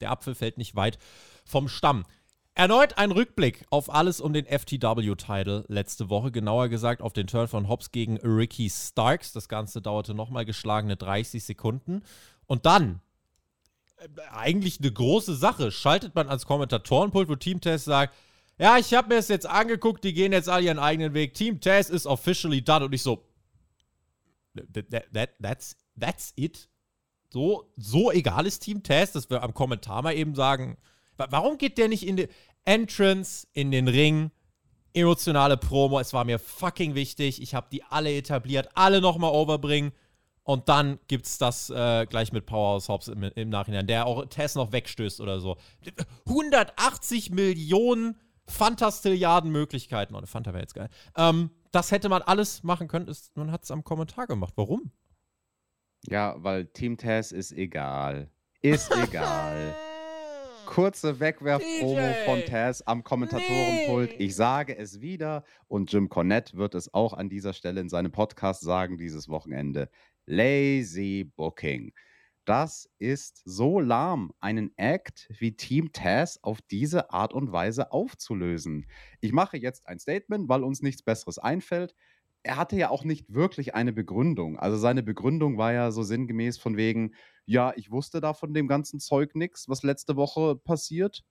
[0.00, 0.98] Der Apfel fällt nicht weit
[1.44, 2.04] vom Stamm.
[2.54, 6.32] Erneut ein Rückblick auf alles um den FTW-Title letzte Woche.
[6.32, 9.32] Genauer gesagt auf den Turn von Hobbs gegen Ricky Starks.
[9.32, 12.02] Das Ganze dauerte nochmal geschlagene 30 Sekunden.
[12.46, 13.00] Und dann,
[14.32, 18.14] eigentlich eine große Sache, schaltet man ans Kommentatorenpult, wo Team Test sagt,
[18.58, 21.34] ja, ich habe mir es jetzt angeguckt, die gehen jetzt alle ihren eigenen Weg.
[21.34, 22.84] Team Taz is officially done.
[22.84, 23.24] Und ich so,
[24.54, 26.68] that, that, that, that's, that's it?
[27.30, 30.76] So, so egal ist Team Taz, dass wir am Kommentar mal eben sagen,
[31.16, 32.28] wa- warum geht der nicht in die
[32.64, 34.30] Entrance, in den Ring,
[34.92, 39.92] emotionale Promo, es war mir fucking wichtig, ich habe die alle etabliert, alle nochmal overbringen
[40.48, 44.54] und dann gibt's das äh, gleich mit Powerhouse Hobbs im, im Nachhinein, der auch Tess
[44.54, 45.58] noch wegstößt oder so.
[46.24, 50.14] 180 Millionen Fantastilliarden Möglichkeiten.
[50.14, 50.88] Oh, eine Fanta wäre jetzt geil.
[51.18, 53.08] Ähm, das hätte man alles machen können.
[53.08, 54.54] Ist, man hat es am Kommentar gemacht.
[54.56, 54.90] Warum?
[56.06, 58.30] Ja, weil Team Taz ist egal.
[58.62, 59.74] Ist egal.
[60.64, 64.12] Kurze Wegwerf-Promo von Taz am Kommentatorenpult.
[64.12, 64.24] Nee.
[64.24, 68.12] Ich sage es wieder und Jim Cornette wird es auch an dieser Stelle in seinem
[68.12, 69.90] Podcast sagen dieses Wochenende.
[70.28, 71.92] Lazy Booking.
[72.44, 78.86] Das ist so lahm, einen Act wie Team Taz auf diese Art und Weise aufzulösen.
[79.20, 81.94] Ich mache jetzt ein Statement, weil uns nichts Besseres einfällt.
[82.42, 84.58] Er hatte ja auch nicht wirklich eine Begründung.
[84.58, 87.14] Also seine Begründung war ja so sinngemäß von wegen,
[87.46, 91.24] ja, ich wusste da von dem ganzen Zeug nichts, was letzte Woche passiert.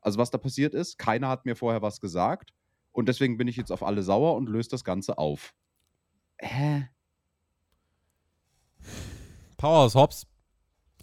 [0.00, 0.98] Also was da passiert ist.
[0.98, 2.52] Keiner hat mir vorher was gesagt.
[2.92, 5.52] Und deswegen bin ich jetzt auf alle sauer und löse das Ganze auf.
[6.38, 6.88] Hä?
[9.56, 10.26] Powerhouse Hobbs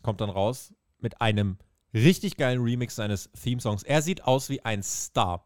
[0.01, 1.57] kommt dann raus mit einem
[1.93, 3.83] richtig geilen Remix seines Theme-Songs.
[3.83, 5.45] Er sieht aus wie ein Star.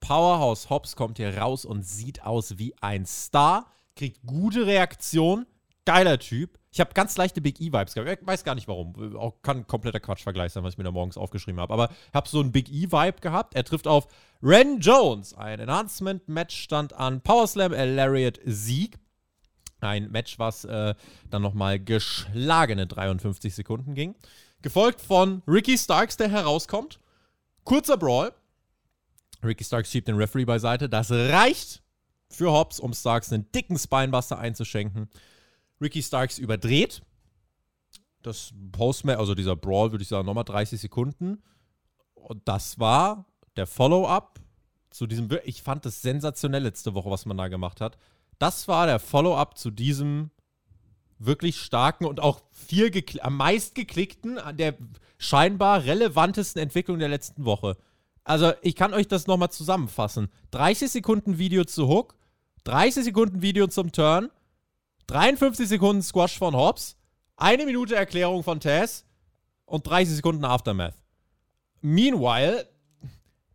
[0.00, 5.46] Powerhouse Hobbs kommt hier raus und sieht aus wie ein Star, kriegt gute Reaktion,
[5.84, 6.58] geiler Typ.
[6.70, 8.20] Ich habe ganz leichte Big E-Vibes gehabt.
[8.20, 9.16] Ich weiß gar nicht warum.
[9.16, 11.72] Auch kann ein kompletter Quatschvergleich sein, was ich mir da morgens aufgeschrieben habe.
[11.72, 13.54] Aber ich habe so einen Big E-Vibe gehabt.
[13.54, 14.06] Er trifft auf
[14.42, 15.34] Ren Jones.
[15.34, 18.98] Ein Enhancement-Match stand an Powerslam, Lariat Sieg.
[19.80, 20.94] Ein Match, was äh,
[21.30, 24.14] dann nochmal geschlagene 53 Sekunden ging.
[24.62, 26.98] Gefolgt von Ricky Starks, der herauskommt.
[27.64, 28.32] Kurzer Brawl.
[29.44, 30.88] Ricky Starks schiebt den Referee beiseite.
[30.88, 31.82] Das reicht
[32.28, 35.08] für Hobbs, um Starks einen dicken Spinebuster einzuschenken.
[35.80, 37.02] Ricky Starks überdreht.
[38.22, 41.42] Das Postmatch, also dieser Brawl, würde ich sagen, nochmal 30 Sekunden.
[42.14, 44.40] Und das war der Follow-up
[44.90, 45.28] zu diesem.
[45.44, 47.96] Ich fand das sensationell letzte Woche, was man da gemacht hat.
[48.38, 50.30] Das war der Follow-up zu diesem
[51.18, 54.76] wirklich starken und auch viel am meist geklickten, der
[55.18, 57.76] scheinbar relevantesten Entwicklung der letzten Woche.
[58.22, 60.28] Also, ich kann euch das nochmal zusammenfassen.
[60.50, 62.14] 30 Sekunden Video zu Hook,
[62.64, 64.30] 30 Sekunden Video zum Turn,
[65.06, 66.96] 53 Sekunden Squash von Hobbs,
[67.36, 69.04] eine Minute Erklärung von Taz
[69.64, 70.94] und 30 Sekunden Aftermath.
[71.80, 72.68] Meanwhile,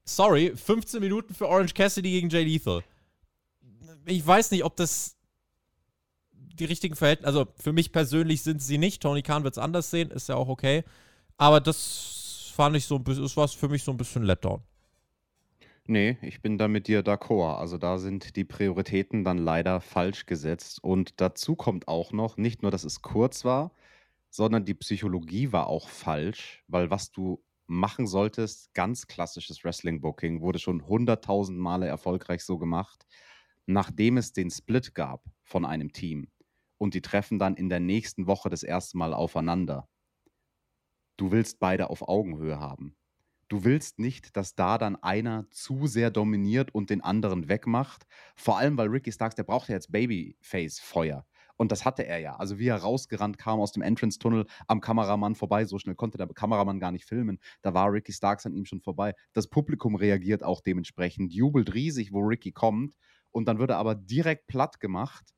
[0.04, 2.84] sorry, 15 Minuten für Orange Cassidy gegen Jay Lethal.
[4.06, 5.18] Ich weiß nicht, ob das
[6.32, 9.02] die richtigen Verhältnisse, also für mich persönlich sind sie nicht.
[9.02, 10.84] Tony Khan wird es anders sehen, ist ja auch okay.
[11.38, 14.62] Aber das fand ich so ein bisschen, das war für mich so ein bisschen Letdown.
[15.86, 17.58] Nee, ich bin da mit dir d'accord.
[17.58, 20.82] Also da sind die Prioritäten dann leider falsch gesetzt.
[20.82, 23.72] Und dazu kommt auch noch, nicht nur, dass es kurz war,
[24.30, 30.60] sondern die Psychologie war auch falsch, weil was du machen solltest, ganz klassisches Wrestling-Booking, wurde
[30.60, 33.06] schon hunderttausend Male erfolgreich so gemacht,
[33.66, 36.30] nachdem es den Split gab von einem Team
[36.78, 39.88] und die treffen dann in der nächsten Woche das erste Mal aufeinander.
[41.18, 42.96] Du willst beide auf Augenhöhe haben.
[43.48, 48.06] Du willst nicht, dass da dann einer zu sehr dominiert und den anderen wegmacht.
[48.36, 51.26] Vor allem, weil Ricky Starks, der braucht ja jetzt Babyface-Feuer.
[51.56, 52.36] Und das hatte er ja.
[52.36, 56.28] Also wie er rausgerannt kam aus dem Entrance-Tunnel am Kameramann vorbei, so schnell konnte der
[56.28, 57.40] Kameramann gar nicht filmen.
[57.62, 59.14] Da war Ricky Starks an ihm schon vorbei.
[59.34, 62.96] Das Publikum reagiert auch dementsprechend, jubelt riesig, wo Ricky kommt.
[63.34, 65.34] Und dann wird er aber direkt platt gemacht.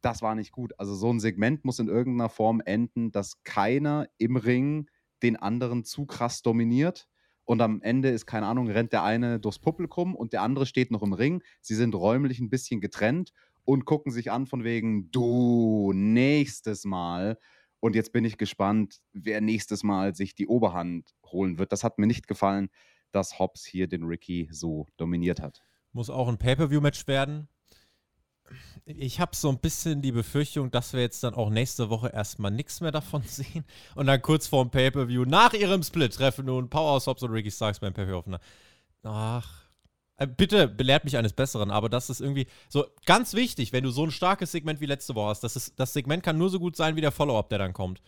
[0.00, 0.72] Das war nicht gut.
[0.78, 4.88] Also so ein Segment muss in irgendeiner Form enden, dass keiner im Ring
[5.24, 7.08] den anderen zu krass dominiert
[7.50, 10.92] und am Ende ist, keine Ahnung, rennt der eine durchs Publikum und der andere steht
[10.92, 11.42] noch im Ring.
[11.60, 13.32] Sie sind räumlich ein bisschen getrennt
[13.64, 17.38] und gucken sich an von wegen, du, nächstes Mal.
[17.80, 21.72] Und jetzt bin ich gespannt, wer nächstes Mal sich die Oberhand holen wird.
[21.72, 22.68] Das hat mir nicht gefallen,
[23.10, 25.64] dass Hobbs hier den Ricky so dominiert hat.
[25.92, 27.48] Muss auch ein Pay-Per-View-Match werden
[28.84, 32.50] ich habe so ein bisschen die Befürchtung, dass wir jetzt dann auch nächste Woche erstmal
[32.50, 37.06] nichts mehr davon sehen und dann kurz vorm Pay-Per-View nach ihrem Split treffen nun Powerhouse
[37.06, 38.44] Hobbs und Ricky Starks beim Pay-Per-View aufeinander.
[39.02, 39.48] Ach,
[40.16, 43.90] äh, bitte belehrt mich eines Besseren, aber das ist irgendwie so ganz wichtig, wenn du
[43.90, 45.44] so ein starkes Segment wie letzte Woche hast.
[45.44, 48.02] Das, ist, das Segment kann nur so gut sein wie der Follow-up, der dann kommt.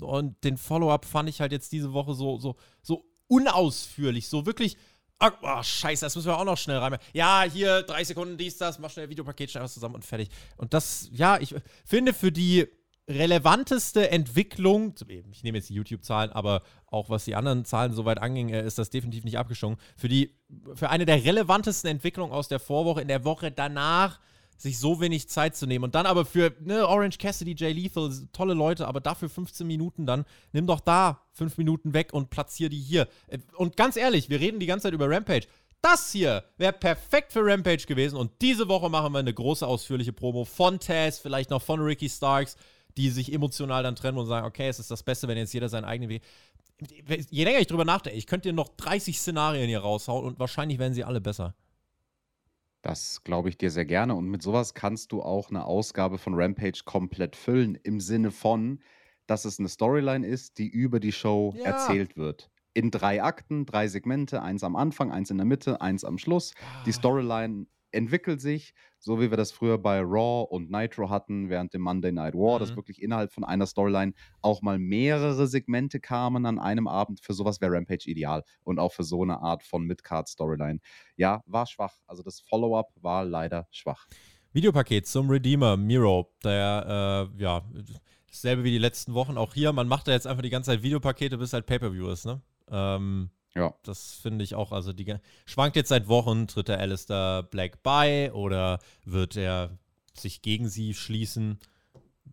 [0.00, 4.76] Und den Follow-up fand ich halt jetzt diese Woche so, so, so unausführlich, so wirklich
[5.20, 6.98] Oh, oh, scheiße, das müssen wir auch noch schnell rein.
[7.12, 10.28] Ja, hier, drei Sekunden, dies, das, mach schnell Videopaket, schnell was zusammen und fertig.
[10.56, 12.66] Und das, ja, ich finde für die
[13.08, 14.94] relevanteste Entwicklung,
[15.30, 18.78] ich nehme jetzt die YouTube-Zahlen, aber auch was die anderen Zahlen soweit anging, äh, ist
[18.78, 19.78] das definitiv nicht abgeschwungen.
[19.96, 20.08] Für
[20.74, 24.20] für eine der relevantesten Entwicklungen aus der Vorwoche in der Woche danach
[24.56, 28.10] sich so wenig Zeit zu nehmen und dann aber für ne, Orange Cassidy, Jay Lethal,
[28.32, 32.68] tolle Leute, aber dafür 15 Minuten dann, nimm doch da 5 Minuten weg und platzier
[32.68, 33.08] die hier.
[33.28, 35.46] Äh, und ganz ehrlich, wir reden die ganze Zeit über Rampage.
[35.82, 40.14] Das hier wäre perfekt für Rampage gewesen und diese Woche machen wir eine große ausführliche
[40.14, 42.56] Promo von Taz, vielleicht noch von Ricky Starks,
[42.96, 45.68] die sich emotional dann trennen und sagen, okay, es ist das Beste, wenn jetzt jeder
[45.68, 46.22] seinen eigenen Weg.
[47.30, 50.78] Je länger ich drüber nachdenke, ich könnte dir noch 30 Szenarien hier raushauen und wahrscheinlich
[50.78, 51.54] werden sie alle besser.
[52.84, 54.14] Das glaube ich dir sehr gerne.
[54.14, 58.82] Und mit sowas kannst du auch eine Ausgabe von Rampage komplett füllen, im Sinne von,
[59.26, 61.64] dass es eine Storyline ist, die über die Show Ja.
[61.64, 62.50] erzählt wird.
[62.74, 66.52] In drei Akten, drei Segmente, eins am Anfang, eins in der Mitte, eins am Schluss.
[66.84, 66.92] Die ah.
[66.92, 71.82] Storyline entwickelt sich, so wie wir das früher bei Raw und Nitro hatten während dem
[71.82, 72.60] Monday Night War, mhm.
[72.60, 77.20] dass wirklich innerhalb von einer Storyline auch mal mehrere Segmente kamen an einem Abend.
[77.20, 80.80] Für sowas wäre Rampage ideal und auch für so eine Art von Midcard-Storyline.
[81.16, 81.94] Ja, war schwach.
[82.06, 84.06] Also das Follow-up war leider schwach.
[84.52, 87.62] Videopaket zum Redeemer Miro, der, äh, ja,
[88.28, 89.36] dasselbe wie die letzten Wochen.
[89.36, 92.26] Auch hier, man macht da jetzt einfach die ganze Zeit Videopakete, bis halt Pay-Per-View ist,
[92.26, 92.40] ne?
[92.70, 93.74] Ähm, ja.
[93.82, 94.72] Das finde ich auch.
[94.72, 96.46] Also, die schwankt jetzt seit Wochen.
[96.46, 99.78] Tritt der Alistair Black bei oder wird er
[100.14, 101.58] sich gegen sie schließen?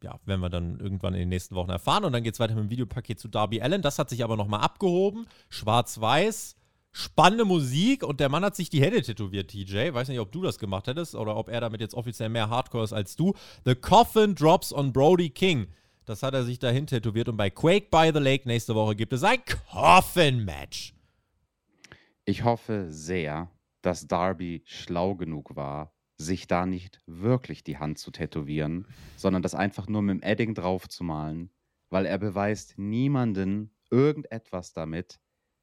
[0.03, 2.05] ja, werden wir dann irgendwann in den nächsten Wochen erfahren.
[2.05, 3.81] Und dann geht es weiter mit dem Videopaket zu Darby Allen.
[3.81, 5.27] Das hat sich aber nochmal abgehoben.
[5.49, 6.55] Schwarz-Weiß.
[6.93, 9.93] Spannende Musik und der Mann hat sich die Hände tätowiert, TJ.
[9.93, 12.83] Weiß nicht, ob du das gemacht hättest oder ob er damit jetzt offiziell mehr Hardcore
[12.83, 13.33] ist als du.
[13.63, 15.67] The Coffin Drops on Brody King.
[16.03, 19.13] Das hat er sich dahin tätowiert und bei Quake by the Lake nächste Woche gibt
[19.13, 19.37] es ein
[19.71, 20.93] Coffin-Match.
[22.25, 28.11] Ich hoffe sehr, dass Darby schlau genug war, sich da nicht wirklich die Hand zu
[28.11, 31.51] tätowieren, sondern das einfach nur mit dem Edding draufzumalen,
[31.89, 35.19] weil er beweist niemanden irgendetwas damit,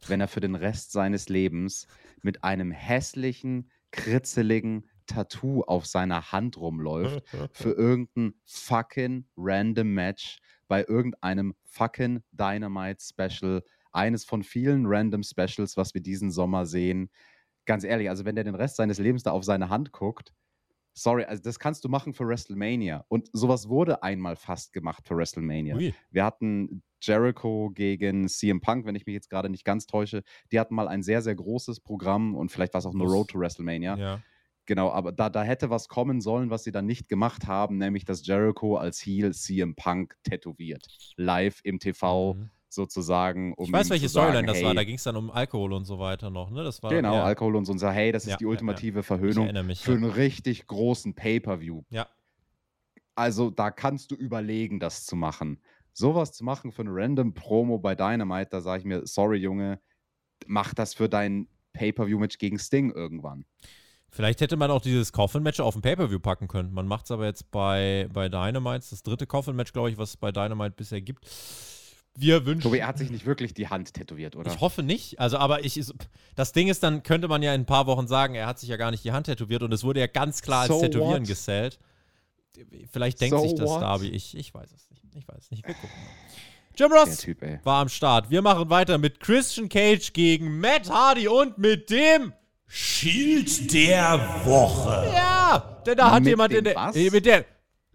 [0.07, 1.87] wenn er für den Rest seines Lebens
[2.23, 10.85] mit einem hässlichen, kritzeligen Tattoo auf seiner Hand rumläuft für irgendein fucking random Match bei
[10.85, 13.63] irgendeinem fucking Dynamite Special,
[13.99, 17.11] eines von vielen random Specials, was wir diesen Sommer sehen.
[17.67, 20.33] Ganz ehrlich, also wenn der den Rest seines Lebens da auf seine Hand guckt,
[20.95, 23.05] sorry, also das kannst du machen für WrestleMania.
[23.09, 25.77] Und sowas wurde einmal fast gemacht für WrestleMania.
[25.77, 25.95] Ui.
[26.11, 30.23] Wir hatten Jericho gegen CM Punk, wenn ich mich jetzt gerade nicht ganz täusche.
[30.51, 33.29] Die hatten mal ein sehr, sehr großes Programm und vielleicht war es auch eine Road
[33.29, 33.97] to WrestleMania.
[33.97, 34.23] Ja.
[34.67, 38.05] Genau, aber da, da hätte was kommen sollen, was sie dann nicht gemacht haben, nämlich
[38.05, 40.87] dass Jericho als Heel CM Punk tätowiert.
[41.17, 42.35] Live im TV.
[42.35, 43.55] Mhm sozusagen.
[43.55, 44.75] Um ich weiß, welche Storyline das hey, war.
[44.75, 46.51] Da ging es dann um Alkohol und so weiter noch.
[46.51, 46.63] Ne?
[46.65, 47.25] Das war, genau, ja.
[47.25, 47.73] Alkohol und so.
[47.73, 51.15] Und so, hey, das ist ja, die ultimative ja, Verhöhnung mich, für einen richtig großen
[51.15, 51.83] Pay-Per-View.
[51.91, 52.09] Ja.
[53.15, 55.61] Also da kannst du überlegen, das zu machen.
[55.93, 59.81] Sowas zu machen für eine random Promo bei Dynamite, da sage ich mir, sorry Junge,
[60.47, 63.45] mach das für dein Pay-Per-View-Match gegen Sting irgendwann.
[64.11, 66.73] Vielleicht hätte man auch dieses Coffin-Match auf ein Pay-Per-View packen können.
[66.73, 70.17] Man macht es aber jetzt bei, bei Dynamite, das dritte Coffin-Match, glaube ich, was es
[70.17, 71.27] bei Dynamite bisher gibt
[72.21, 72.63] wir wünschen.
[72.63, 74.53] Tobi, er hat sich nicht wirklich die Hand tätowiert, oder?
[74.53, 75.21] Ich hoffe nicht.
[75.21, 75.81] Also, aber ich,
[76.35, 78.69] das Ding ist, dann könnte man ja in ein paar Wochen sagen, er hat sich
[78.69, 81.23] ja gar nicht die Hand tätowiert und es wurde ja ganz klar als so Tätowieren
[81.23, 81.29] what?
[81.29, 81.79] gezählt.
[82.91, 83.83] Vielleicht denkt so sich das what?
[83.83, 84.09] Darby.
[84.09, 85.03] Ich, ich weiß es nicht.
[85.15, 85.67] Ich weiß es nicht.
[85.67, 85.91] Wir gucken
[86.79, 88.31] Jim Ross typ, war am Start.
[88.31, 92.33] Wir machen weiter mit Christian Cage gegen Matt Hardy und mit dem
[92.69, 95.11] Shield der Woche.
[95.13, 96.77] Ja, denn da hat mit jemand in der.
[96.77, 96.95] Was?
[96.95, 97.45] Mit der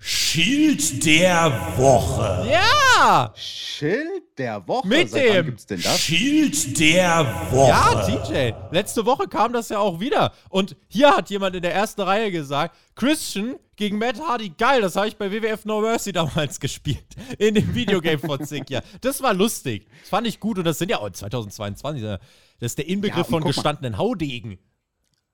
[0.05, 2.45] Schild der Woche.
[2.51, 3.33] Ja!
[3.37, 4.85] Schild der Woche?
[4.85, 5.97] Mit Seit dem gibt's denn das?
[5.97, 7.69] Schild der Woche.
[7.69, 8.51] Ja, TJ.
[8.71, 10.33] Letzte Woche kam das ja auch wieder.
[10.49, 14.97] Und hier hat jemand in der ersten Reihe gesagt, Christian gegen Matt Hardy, geil, das
[14.97, 17.05] habe ich bei WWF No Mercy damals gespielt.
[17.37, 18.81] In dem Videogame von ja.
[18.99, 19.87] Das war lustig.
[20.01, 22.03] Das fand ich gut und das sind ja auch 2022.
[22.03, 22.19] Das
[22.59, 24.59] ist der Inbegriff ja, von gestandenen Haudegen.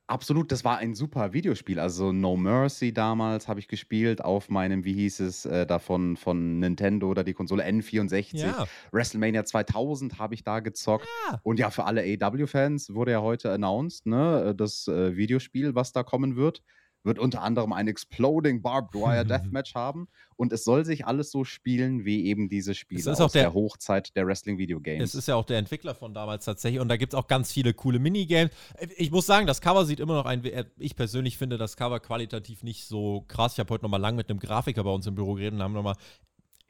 [0.09, 1.79] Absolut, das war ein super Videospiel.
[1.79, 6.57] Also No Mercy damals habe ich gespielt auf meinem, wie hieß es, äh, davon von
[6.57, 8.37] Nintendo oder die Konsole N64.
[8.37, 8.65] Ja.
[8.91, 11.07] WrestleMania 2000 habe ich da gezockt.
[11.29, 11.39] Ja.
[11.43, 16.01] Und ja, für alle AW-Fans wurde ja heute announced, ne, das äh, Videospiel, was da
[16.01, 16.63] kommen wird
[17.03, 20.07] wird unter anderem ein Exploding Barbed Wire Deathmatch haben.
[20.35, 24.15] Und es soll sich alles so spielen wie eben diese Spiele aus der, der, Hochzeit
[24.15, 25.09] der Wrestling-Videogames.
[25.09, 26.79] Es ist ja auch der Entwickler von damals tatsächlich.
[26.79, 28.51] Und da gibt es auch ganz viele coole Minigames.
[28.95, 30.41] Ich muss sagen, das Cover sieht immer noch ein.
[30.77, 33.53] Ich persönlich finde das Cover qualitativ nicht so krass.
[33.53, 35.73] Ich habe heute nochmal lang mit einem Grafiker bei uns im Büro geredet und haben
[35.73, 35.95] nochmal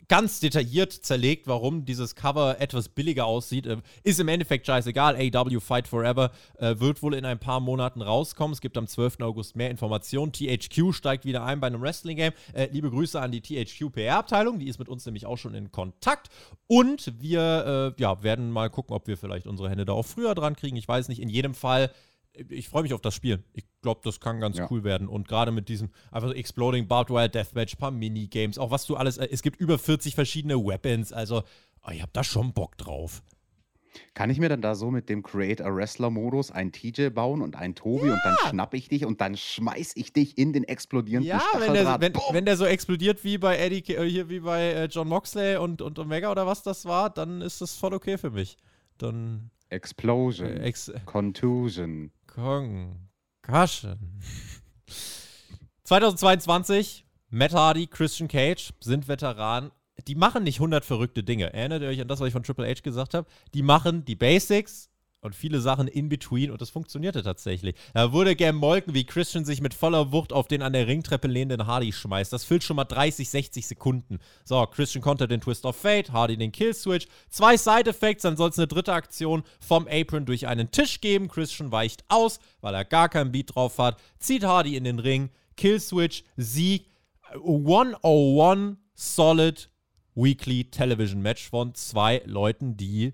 [0.10, 3.66] ganz detailliert zerlegt, warum dieses Cover etwas billiger aussieht.
[3.66, 5.16] Äh, ist im Endeffekt scheißegal.
[5.16, 8.54] AW Fight Forever äh, wird wohl in ein paar Monaten rauskommen.
[8.54, 9.22] Es gibt am 12.
[9.22, 10.34] August mehr Informationen.
[10.34, 12.34] THQ steigt wieder ein bei einem Wrestling-Game.
[12.54, 14.60] Äh, liebe Grüße an die THQ PR-Abteilung.
[14.60, 16.30] Die ist mit uns nämlich auch schon in Kontakt.
[16.68, 20.34] Und wir äh, ja, werden mal gucken, ob wir vielleicht unsere Hände da auch früher
[20.34, 20.76] dran kriegen.
[20.76, 21.22] Ich weiß nicht.
[21.22, 21.92] In jedem Fall
[22.34, 23.44] ich freue mich auf das Spiel.
[23.54, 24.68] Ich glaube, das kann ganz ja.
[24.70, 25.08] cool werden.
[25.08, 28.96] Und gerade mit diesem einfach so Exploding Barbed Wire Deathmatch, paar Minigames, auch was du
[28.96, 31.12] alles, äh, es gibt über 40 verschiedene Weapons.
[31.12, 31.44] Also,
[31.86, 33.24] oh, ich habe da schon Bock drauf.
[34.14, 37.56] Kann ich mir dann da so mit dem Create a Wrestler-Modus ein TJ bauen und
[37.56, 38.14] ein Tobi ja.
[38.14, 41.74] und dann schnapp ich dich und dann schmeiß ich dich in den explodierenden ja, wenn
[41.74, 45.08] der, wenn, wenn der so explodiert wie bei Eddie, äh, hier wie bei äh, John
[45.08, 48.58] Moxley und, und Omega oder was das war, dann ist das voll okay für mich.
[49.00, 50.58] Dann Explosion.
[50.58, 52.12] Ex Contusion.
[52.40, 54.00] Concussion.
[55.84, 59.72] 2022, Matt Hardy, Christian Cage sind Veteranen.
[60.08, 61.54] Die machen nicht 100 verrückte Dinge.
[61.54, 63.28] Erinnert ihr euch an das, was ich von Triple H gesagt habe?
[63.54, 64.89] Die machen die Basics,
[65.22, 67.76] und viele Sachen in between und das funktionierte tatsächlich.
[67.94, 71.28] Da wurde gern molken, wie Christian sich mit voller Wucht auf den an der Ringtreppe
[71.28, 72.32] lehnenden Hardy schmeißt.
[72.32, 74.20] Das füllt schon mal 30, 60 Sekunden.
[74.46, 77.08] So, Christian konnte den Twist of Fate, Hardy den Killswitch.
[77.30, 81.28] Zwei Side-Effects, dann soll es eine dritte Aktion vom Apron durch einen Tisch geben.
[81.28, 85.30] Christian weicht aus, weil er gar keinen Beat drauf hat, zieht Hardy in den Ring,
[85.56, 86.90] Killswitch, Sieg.
[87.36, 89.70] 101 Solid
[90.16, 93.14] Weekly Television Match von zwei Leuten, die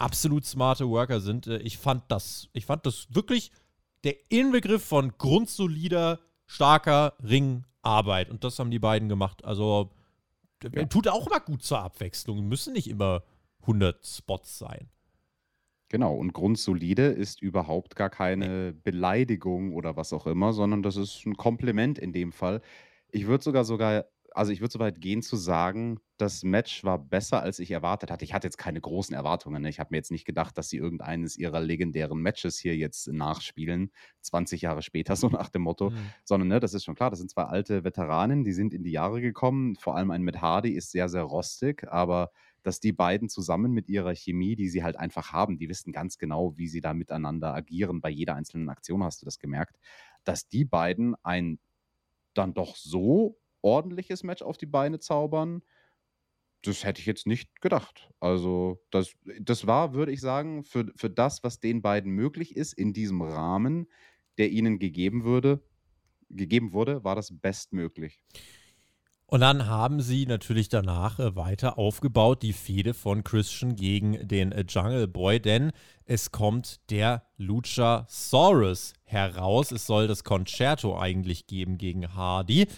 [0.00, 1.46] absolut smarte Worker sind.
[1.46, 3.50] Äh, ich fand das, ich fand das wirklich
[4.04, 8.30] der Inbegriff von grundsolider, starker Ringarbeit.
[8.30, 9.44] Und das haben die beiden gemacht.
[9.44, 9.90] Also
[10.62, 10.84] ja.
[10.86, 12.46] tut auch mal gut zur Abwechslung.
[12.46, 13.22] Müssen nicht immer
[13.62, 14.88] 100 Spots sein.
[15.90, 21.24] Genau, und grundsolide ist überhaupt gar keine Beleidigung oder was auch immer, sondern das ist
[21.24, 22.60] ein Kompliment in dem Fall.
[23.10, 26.98] Ich würde sogar sogar also ich würde so weit gehen zu sagen, das Match war
[26.98, 28.24] besser, als ich erwartet hatte.
[28.24, 29.62] Ich hatte jetzt keine großen Erwartungen.
[29.62, 29.68] Ne?
[29.68, 33.92] Ich habe mir jetzt nicht gedacht, dass sie irgendeines ihrer legendären Matches hier jetzt nachspielen,
[34.22, 35.90] 20 Jahre später, so nach dem Motto.
[35.90, 36.10] Mhm.
[36.24, 38.90] Sondern, ne, das ist schon klar, das sind zwei alte Veteranen, die sind in die
[38.90, 39.76] Jahre gekommen.
[39.76, 42.32] Vor allem ein mit Hardy ist sehr, sehr rostig, aber
[42.64, 46.18] dass die beiden zusammen mit ihrer Chemie, die sie halt einfach haben, die wissen ganz
[46.18, 48.00] genau, wie sie da miteinander agieren.
[48.00, 49.78] Bei jeder einzelnen Aktion hast du das gemerkt,
[50.24, 51.60] dass die beiden ein
[52.34, 55.62] dann doch so ordentliches Match auf die Beine zaubern,
[56.62, 58.10] das hätte ich jetzt nicht gedacht.
[58.20, 62.72] Also, das, das war, würde ich sagen, für, für das, was den beiden möglich ist,
[62.72, 63.86] in diesem Rahmen,
[64.38, 65.62] der ihnen gegeben würde,
[66.30, 68.20] gegeben wurde, war das bestmöglich.
[69.30, 74.52] Und dann haben sie natürlich danach äh, weiter aufgebaut, die Fehde von Christian gegen den
[74.52, 75.72] äh, Jungle Boy, denn
[76.06, 79.70] es kommt der Luchasaurus heraus.
[79.70, 82.68] Es soll das Concerto eigentlich geben gegen Hardy.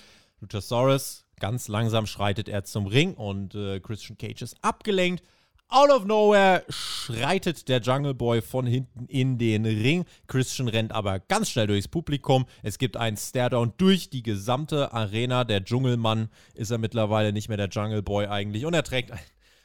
[0.41, 5.25] Luchasaurus, ganz langsam schreitet er zum Ring und äh, Christian Cage ist abgelenkt.
[5.73, 10.05] Out of nowhere schreitet der Jungle Boy von hinten in den Ring.
[10.27, 12.47] Christian rennt aber ganz schnell durchs Publikum.
[12.65, 15.45] Es gibt einen Staredown durch die gesamte Arena.
[15.45, 18.67] Der Dschungelmann ist er mittlerweile nicht mehr der Jungle Boy eigentlich.
[18.67, 19.21] Und er trägt ein,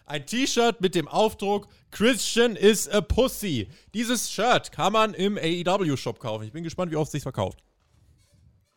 [0.06, 3.68] ein T-Shirt mit dem Aufdruck Christian is a Pussy.
[3.96, 6.44] Dieses Shirt kann man im AEW-Shop kaufen.
[6.44, 7.64] Ich bin gespannt, wie oft es sich verkauft.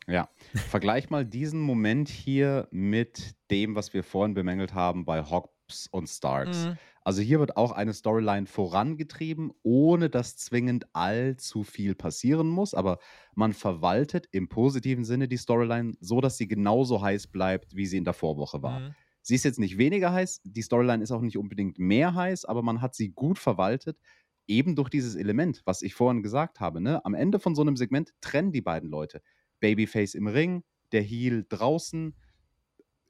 [0.07, 5.87] Ja, vergleich mal diesen Moment hier mit dem, was wir vorhin bemängelt haben bei Hobbs
[5.91, 6.67] und Starks.
[6.67, 6.79] Mhm.
[7.03, 12.99] Also hier wird auch eine Storyline vorangetrieben, ohne dass zwingend allzu viel passieren muss, aber
[13.35, 17.97] man verwaltet im positiven Sinne die Storyline so, dass sie genauso heiß bleibt, wie sie
[17.97, 18.81] in der Vorwoche war.
[18.81, 18.95] Mhm.
[19.23, 22.63] Sie ist jetzt nicht weniger heiß, die Storyline ist auch nicht unbedingt mehr heiß, aber
[22.63, 23.99] man hat sie gut verwaltet,
[24.47, 26.81] eben durch dieses Element, was ich vorhin gesagt habe.
[26.81, 27.05] Ne?
[27.05, 29.23] Am Ende von so einem Segment trennen die beiden Leute.
[29.61, 32.15] Babyface im Ring, der Heel draußen,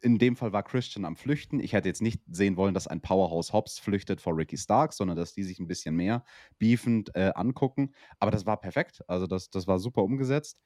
[0.00, 1.60] in dem Fall war Christian am Flüchten.
[1.60, 5.16] Ich hätte jetzt nicht sehen wollen, dass ein Powerhouse Hobbs flüchtet vor Ricky Starks, sondern
[5.16, 6.24] dass die sich ein bisschen mehr
[6.58, 7.92] beefend äh, angucken.
[8.18, 9.02] Aber das war perfekt.
[9.08, 10.60] Also das, das war super umgesetzt.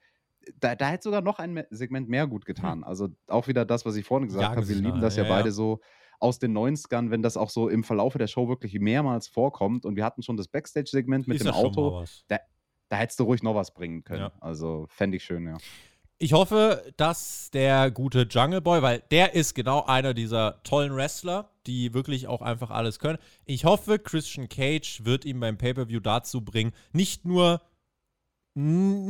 [0.59, 2.53] Da, da hätte sogar noch ein Segment mehr gut hm.
[2.53, 2.83] getan.
[2.83, 4.67] Also auch wieder das, was ich vorhin gesagt habe.
[4.67, 5.79] Wir lieben das ja, ja beide so
[6.19, 9.85] aus den 90ern, wenn das auch so im Verlauf der Show wirklich mehrmals vorkommt.
[9.85, 12.05] Und wir hatten schon das Backstage-Segment mit Ist dem Auto.
[12.27, 12.39] Da,
[12.93, 14.21] da hättest du ruhig noch was bringen können.
[14.21, 14.31] Ja.
[14.39, 15.57] Also fände ich schön, ja.
[16.19, 21.49] Ich hoffe, dass der gute Jungle Boy, weil der ist genau einer dieser tollen Wrestler,
[21.65, 23.17] die wirklich auch einfach alles können.
[23.45, 27.61] Ich hoffe, Christian Cage wird ihm beim Pay-Per-View dazu bringen, nicht nur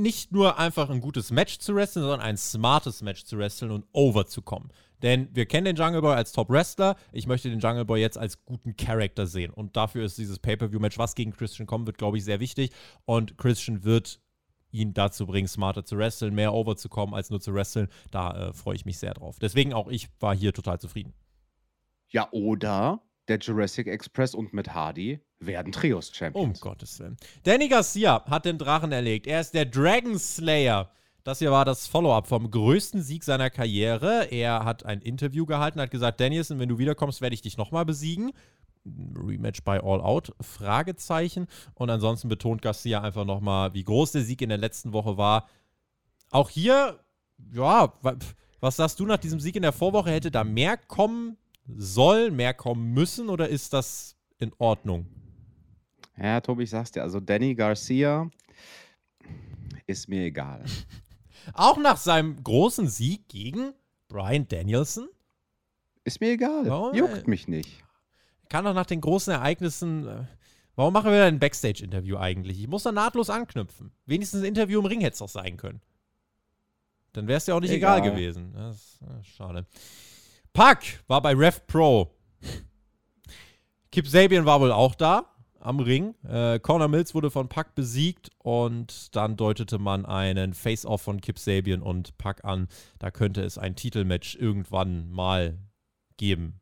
[0.04, 3.86] nicht nur einfach ein gutes Match zu wresteln, sondern ein smartes Match zu wresteln und
[3.92, 4.70] over zu kommen.
[5.02, 6.96] Denn wir kennen den Jungle Boy als Top-Wrestler.
[7.12, 9.52] Ich möchte den Jungle Boy jetzt als guten Charakter sehen.
[9.52, 12.72] Und dafür ist dieses Pay-Per-View-Match, was gegen Christian kommen wird, glaube ich, sehr wichtig.
[13.06, 14.22] Und Christian wird
[14.72, 17.88] ihn dazu bringen, smarter zu wresteln, mehr over zu kommen, als nur zu wresteln.
[18.12, 19.40] Da äh, freue ich mich sehr drauf.
[19.40, 21.14] Deswegen auch ich war hier total zufrieden.
[22.10, 26.62] Ja, oder der Jurassic Express und mit Hardy werden Trios-Champions.
[26.62, 27.18] Um Gottes Willen.
[27.44, 29.28] Danny Garcia hat den Drachen erlegt.
[29.28, 30.90] Er ist der Dragon Slayer.
[31.24, 34.28] Das hier war das Follow-up vom größten Sieg seiner Karriere.
[34.32, 37.86] Er hat ein Interview gehalten, hat gesagt, Danielson, wenn du wiederkommst, werde ich dich nochmal
[37.86, 38.34] besiegen.
[38.86, 40.34] Rematch bei All Out?
[40.42, 41.48] Fragezeichen.
[41.76, 45.48] Und ansonsten betont Garcia einfach nochmal, wie groß der Sieg in der letzten Woche war.
[46.30, 47.00] Auch hier,
[47.54, 47.94] ja,
[48.60, 50.12] was sagst du nach diesem Sieg in der Vorwoche?
[50.12, 55.06] Hätte da mehr kommen soll, mehr kommen müssen oder ist das in Ordnung?
[56.18, 58.30] Ja, Tobi, ich sag's dir, also Danny Garcia
[59.88, 60.64] ist mir egal.
[61.54, 63.74] Auch nach seinem großen Sieg gegen
[64.08, 65.10] Brian Danielson?
[66.04, 66.66] Ist mir egal.
[66.68, 66.96] Warum?
[66.96, 67.84] Juckt mich nicht.
[68.50, 70.08] Kann doch nach den großen Ereignissen.
[70.08, 70.26] Äh,
[70.76, 72.62] warum machen wir ein Backstage-Interview eigentlich?
[72.62, 73.92] Ich muss da nahtlos anknüpfen.
[74.06, 75.82] Wenigstens ein Interview im Ring hätte es doch sein können.
[77.14, 78.54] Dann wäre es ja auch nicht egal, egal gewesen.
[78.54, 79.66] Das ist, das ist schade.
[80.52, 82.12] Pack war bei Rev Pro.
[83.92, 85.33] Kip Sabian war wohl auch da
[85.64, 86.16] am Ring.
[86.24, 91.40] Äh, Corner Mills wurde von Pack besiegt und dann deutete man einen Face-Off von Kip
[91.40, 92.68] Sabian und Pack an.
[93.00, 95.58] Da könnte es ein Titelmatch irgendwann mal
[96.18, 96.60] geben.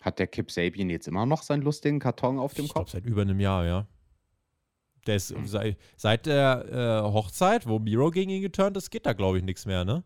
[0.00, 2.90] Hat der Kip Sabian jetzt immer noch seinen lustigen Karton auf dem ich Kopf?
[2.90, 3.86] Glaub, seit über einem Jahr, ja.
[5.06, 5.46] Der ist hm.
[5.46, 9.44] seit, seit der äh, Hochzeit, wo Miro gegen ihn geturnt ist, geht da, glaube ich,
[9.44, 10.04] nichts mehr, ne?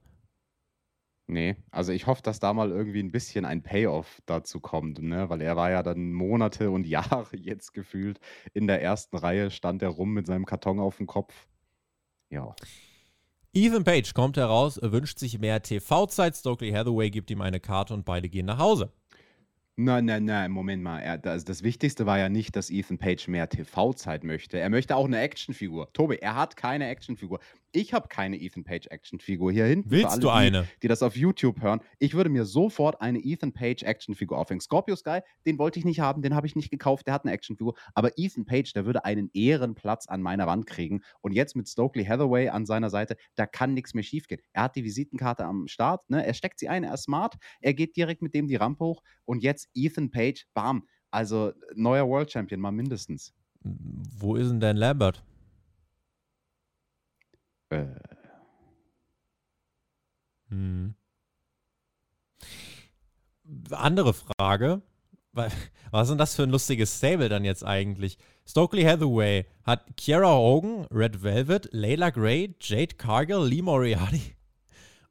[1.31, 5.31] Nee, also ich hoffe, dass da mal irgendwie ein bisschen ein Payoff dazu kommt, ne?
[5.31, 8.19] Weil er war ja dann Monate und Jahre jetzt gefühlt
[8.53, 11.47] in der ersten Reihe, stand er rum mit seinem Karton auf dem Kopf.
[12.31, 12.57] Ja.
[13.53, 16.37] Ethan Page kommt heraus, wünscht sich mehr TV-Zeit.
[16.37, 18.93] Stokely Hathaway gibt ihm eine Karte und beide gehen nach Hause.
[19.77, 20.99] Nein, nein, nein, Moment mal.
[20.99, 24.59] Er, das, das Wichtigste war ja nicht, dass Ethan Page mehr TV-Zeit möchte.
[24.59, 25.93] Er möchte auch eine Actionfigur.
[25.93, 27.39] Tobi, er hat keine Actionfigur.
[27.73, 29.91] Ich habe keine Ethan Page Actionfigur hier hinten.
[29.91, 30.63] Willst alle, du eine?
[30.63, 31.81] Die, die, das auf YouTube hören.
[32.01, 34.61] Ich würde mir sofort eine Ethan Page Actionfigur aufhängen.
[34.61, 37.33] Scorpio Sky, den wollte ich nicht haben, den habe ich nicht gekauft, der hat eine
[37.33, 37.75] Actionfigur.
[37.95, 41.03] Aber Ethan Page, der würde einen Ehrenplatz an meiner Wand kriegen.
[41.21, 44.41] Und jetzt mit Stokely Hathaway an seiner Seite, da kann nichts mehr schiefgehen.
[44.53, 46.27] Er hat die Visitenkarte am Start, ne?
[46.27, 49.03] er steckt sie ein, er ist smart, er geht direkt mit dem die Rampe hoch.
[49.25, 50.89] Und jetzt Ethan Page, bam.
[51.13, 53.33] Also neuer World Champion, mal mindestens.
[53.63, 55.23] Wo ist denn Dan Lambert?
[57.71, 57.87] Äh.
[60.49, 60.95] Hm.
[63.71, 64.83] Andere Frage.
[65.33, 65.55] Was
[66.03, 68.19] ist denn das für ein lustiges Stable dann jetzt eigentlich?
[68.47, 74.35] Stokely Hathaway hat Kiara Hogan, Red Velvet, Layla Gray, Jade Cargill, Lee Moriarty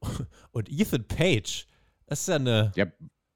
[0.52, 1.68] und Ethan Page.
[2.06, 2.72] Das ist ja eine.
[2.76, 2.88] Ja,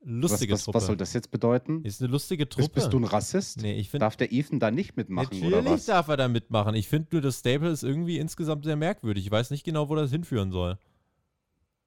[0.06, 0.78] Lustige was, was, Truppe.
[0.78, 1.84] Was soll das jetzt bedeuten?
[1.84, 2.64] Ist eine lustige Truppe.
[2.64, 3.62] Bist, bist du ein Rassist?
[3.62, 5.86] Nee, ich find, darf der Ethan da nicht mitmachen natürlich oder was?
[5.86, 6.76] darf er da mitmachen.
[6.76, 9.26] Ich finde nur, das Stable ist irgendwie insgesamt sehr merkwürdig.
[9.26, 10.78] Ich weiß nicht genau, wo das hinführen soll.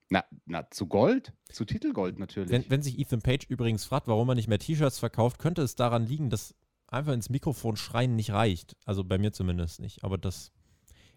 [0.09, 1.33] Na, na zu Gold?
[1.51, 2.51] Zu Titelgold natürlich.
[2.51, 5.75] Wenn, wenn sich Ethan Page übrigens fragt, warum er nicht mehr T-Shirts verkauft, könnte es
[5.75, 6.55] daran liegen, dass
[6.87, 8.77] einfach ins Mikrofon schreien nicht reicht.
[8.85, 10.05] Also bei mir zumindest nicht.
[10.05, 10.53] Aber das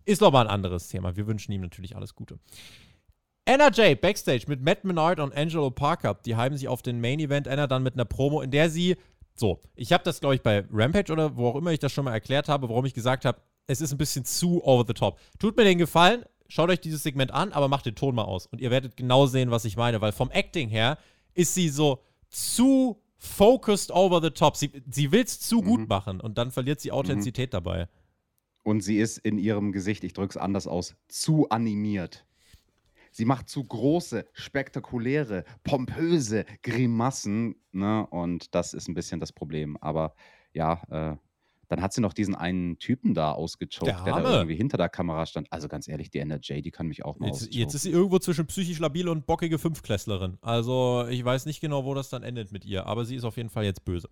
[0.05, 1.15] ist nochmal ein anderes Thema.
[1.15, 2.39] Wir wünschen ihm natürlich alles Gute.
[3.49, 6.13] NRJ backstage mit Matt Menard und Angelo Parker.
[6.23, 7.47] Die heimen sich auf den Main Event.
[7.47, 8.95] Anna dann mit einer Promo, in der sie.
[9.33, 12.05] So, ich habe das, glaube ich, bei Rampage oder wo auch immer ich das schon
[12.05, 15.17] mal erklärt habe, warum ich gesagt habe, es ist ein bisschen zu over the top.
[15.39, 18.45] Tut mir den Gefallen, schaut euch dieses Segment an, aber macht den Ton mal aus.
[18.45, 20.99] Und ihr werdet genau sehen, was ich meine, weil vom Acting her
[21.33, 24.57] ist sie so zu focused over the top.
[24.57, 25.65] Sie, sie will es zu mhm.
[25.65, 27.53] gut machen und dann verliert sie Authentizität mhm.
[27.53, 27.87] dabei.
[28.61, 32.25] Und sie ist in ihrem Gesicht, ich drücke es anders aus, zu animiert.
[33.11, 37.55] Sie macht zu große, spektakuläre, pompöse Grimassen.
[37.71, 38.05] Ne?
[38.07, 39.77] Und das ist ein bisschen das Problem.
[39.77, 40.15] Aber
[40.53, 41.17] ja, äh,
[41.69, 44.89] dann hat sie noch diesen einen Typen da ausgechoked, der, der, da irgendwie hinter der
[44.89, 45.47] Kamera stand.
[45.51, 48.17] Also ganz ehrlich, die NRJ, die kann mich auch mal jetzt, jetzt ist sie irgendwo
[48.17, 50.39] zwischen psychisch labil und bockige Fünfklässlerin.
[50.41, 52.87] Also ich weiß nicht genau, wo das dann endet mit ihr.
[52.87, 54.09] Aber sie ist auf jeden Fall jetzt böse.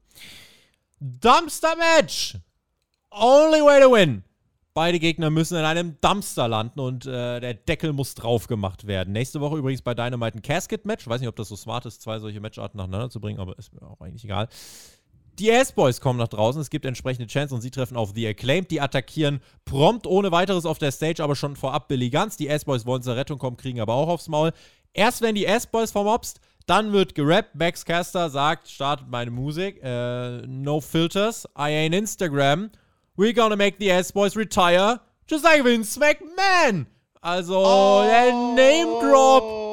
[1.00, 2.38] Dumpster Match!
[3.10, 4.24] Only way to win!
[4.78, 9.12] Beide Gegner müssen in einem Dumpster landen und äh, der Deckel muss drauf gemacht werden.
[9.12, 11.08] Nächste Woche übrigens bei Dynamite ein Casket-Match.
[11.08, 13.74] Weiß nicht, ob das so smart ist, zwei solche Matcharten nacheinander zu bringen, aber ist
[13.74, 14.48] mir auch eigentlich egal.
[15.40, 18.70] Die Ass-Boys kommen nach draußen, es gibt entsprechende Chance und sie treffen auf The Acclaimed.
[18.70, 22.38] Die attackieren prompt ohne weiteres auf der Stage, aber schon vorab Billy Guns.
[22.38, 24.52] Die Ass-Boys wollen zur Rettung kommen, kriegen aber auch aufs Maul.
[24.94, 27.56] Erst wenn die Ass-Boys vermobst, dann wird gerappt.
[27.56, 29.82] Max Caster sagt, startet meine Musik.
[29.82, 32.70] Äh, no filters, I ain't Instagram.
[33.18, 36.86] We're gonna make the S-Boys retire, just like Vince McMahon.
[37.20, 38.04] Also, oh.
[38.04, 39.68] der Name Drop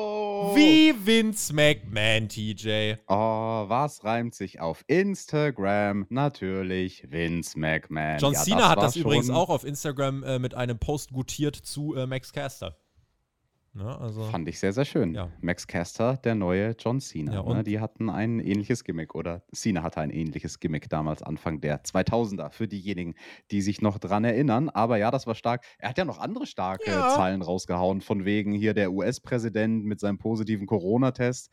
[0.56, 2.94] wie Vince McMahon, TJ.
[3.06, 6.06] Oh, was reimt sich auf Instagram?
[6.08, 8.18] Natürlich Vince McMahon.
[8.18, 11.94] John ja, Cena hat das übrigens auch auf Instagram äh, mit einem Post gutiert zu
[11.96, 12.78] äh, Max Caster.
[13.76, 15.14] Ne, also Fand ich sehr, sehr schön.
[15.14, 15.30] Ja.
[15.40, 17.34] Max Caster, der neue John Cena.
[17.34, 21.60] Ja, ne, die hatten ein ähnliches Gimmick oder Cena hatte ein ähnliches Gimmick damals Anfang
[21.60, 23.16] der 2000er für diejenigen,
[23.50, 24.68] die sich noch dran erinnern.
[24.68, 25.64] Aber ja, das war stark.
[25.78, 27.08] Er hat ja noch andere starke ja.
[27.16, 31.50] Zahlen rausgehauen, von wegen hier der US-Präsident mit seinem positiven Corona-Test.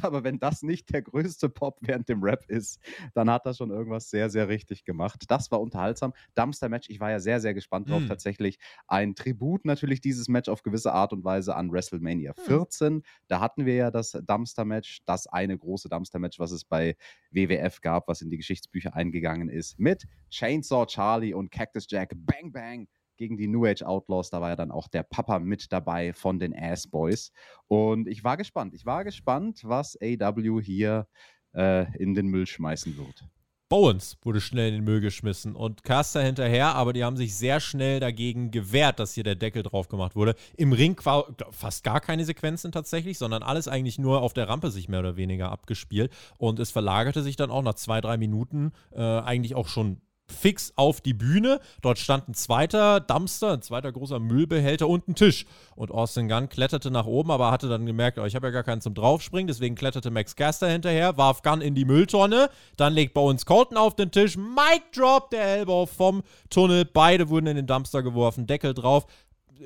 [0.00, 2.80] Aber wenn das nicht der größte Pop während dem Rap ist,
[3.14, 5.24] dann hat er schon irgendwas sehr, sehr richtig gemacht.
[5.28, 6.14] Das war unterhaltsam.
[6.34, 8.02] Dumpster Match, ich war ja sehr, sehr gespannt drauf.
[8.02, 8.08] Mm.
[8.08, 12.94] Tatsächlich ein Tribut natürlich dieses Match auf gewisse Art und Weise an WrestleMania 14.
[12.94, 13.02] Mm.
[13.28, 16.96] Da hatten wir ja das Dumpster Match, das eine große Dumpster Match, was es bei
[17.30, 22.12] WWF gab, was in die Geschichtsbücher eingegangen ist, mit Chainsaw Charlie und Cactus Jack.
[22.16, 22.86] Bang, bang
[23.16, 24.30] gegen die New Age Outlaws.
[24.30, 27.32] Da war ja dann auch der Papa mit dabei von den Ass Boys.
[27.68, 28.74] Und ich war gespannt.
[28.74, 31.06] Ich war gespannt, was AW hier
[31.54, 33.24] äh, in den Müll schmeißen wird.
[33.72, 37.58] Bowens wurde schnell in den Müll geschmissen und Caster hinterher, aber die haben sich sehr
[37.58, 40.34] schnell dagegen gewehrt, dass hier der Deckel drauf gemacht wurde.
[40.58, 44.70] Im Ring war fast gar keine Sequenzen tatsächlich, sondern alles eigentlich nur auf der Rampe
[44.70, 46.12] sich mehr oder weniger abgespielt.
[46.36, 50.02] Und es verlagerte sich dann auch nach zwei, drei Minuten äh, eigentlich auch schon
[50.32, 51.60] fix auf die Bühne.
[51.80, 55.46] Dort stand ein zweiter Dumpster, ein zweiter großer Müllbehälter und ein Tisch.
[55.76, 58.62] Und Austin Gunn kletterte nach oben, aber hatte dann gemerkt, oh, ich habe ja gar
[58.62, 59.46] keinen zum Draufspringen.
[59.46, 62.48] Deswegen kletterte Max Caster hinterher, warf Gunn in die Mülltonne.
[62.76, 64.36] Dann legt Bones Colton auf den Tisch.
[64.36, 66.84] Mic Drop, der Elbow vom Tunnel.
[66.84, 68.46] Beide wurden in den Dumpster geworfen.
[68.46, 69.06] Deckel drauf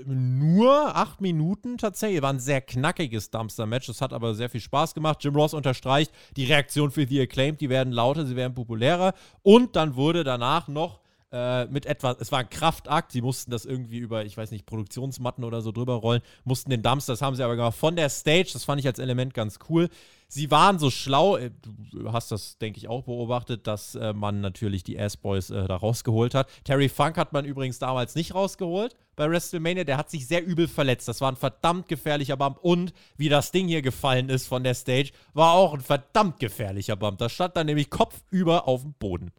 [0.05, 2.22] nur acht Minuten tatsächlich.
[2.22, 3.87] War ein sehr knackiges Dumpster-Match.
[3.87, 5.22] Das hat aber sehr viel Spaß gemacht.
[5.22, 9.14] Jim Ross unterstreicht, die Reaktion für The Acclaimed, die werden lauter, sie werden populärer.
[9.43, 11.01] Und dann wurde danach noch
[11.32, 14.64] äh, mit etwas, es war ein Kraftakt, sie mussten das irgendwie über, ich weiß nicht,
[14.64, 18.09] Produktionsmatten oder so drüber rollen, mussten den Dumpster, das haben sie aber gemacht, von der
[18.09, 19.89] Stage, das fand ich als Element ganz cool.
[20.29, 21.51] Sie waren so schlau, äh,
[21.93, 25.77] du hast das, denke ich, auch beobachtet, dass äh, man natürlich die Ass-Boys äh, da
[25.77, 26.49] rausgeholt hat.
[26.64, 30.68] Terry Funk hat man übrigens damals nicht rausgeholt bei WrestleMania, der hat sich sehr übel
[30.68, 31.09] verletzt.
[31.09, 34.74] Das war ein verdammt gefährlicher Bump und wie das Ding hier gefallen ist von der
[34.74, 37.18] Stage, war auch ein verdammt gefährlicher Bump.
[37.18, 39.33] Da stand dann nämlich kopfüber auf dem Boden.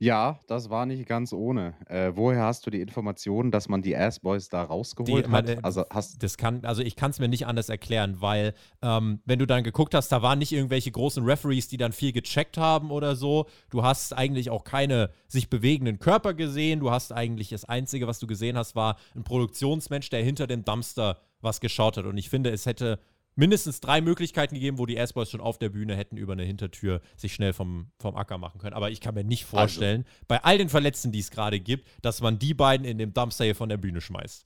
[0.00, 1.74] Ja, das war nicht ganz ohne.
[1.88, 5.46] Äh, woher hast du die Informationen, dass man die Ass-Boys da rausgeholt Die- hat?
[5.46, 9.20] meine- Also hast Das kann, also ich kann es mir nicht anders erklären, weil ähm,
[9.24, 12.58] wenn du dann geguckt hast, da waren nicht irgendwelche großen Referees, die dann viel gecheckt
[12.58, 13.46] haben oder so.
[13.70, 16.78] Du hast eigentlich auch keine sich bewegenden Körper gesehen.
[16.78, 20.64] Du hast eigentlich das Einzige, was du gesehen hast, war ein Produktionsmensch, der hinter dem
[20.64, 22.04] Dumpster was geschaut hat.
[22.04, 23.00] Und ich finde, es hätte
[23.38, 27.00] mindestens drei Möglichkeiten gegeben, wo die Ass-Boys schon auf der Bühne hätten über eine Hintertür
[27.16, 28.74] sich schnell vom, vom Acker machen können.
[28.74, 32.20] Aber ich kann mir nicht vorstellen, bei all den Verletzten, die es gerade gibt, dass
[32.20, 34.44] man die beiden in dem Dumpster hier von der Bühne schmeißt.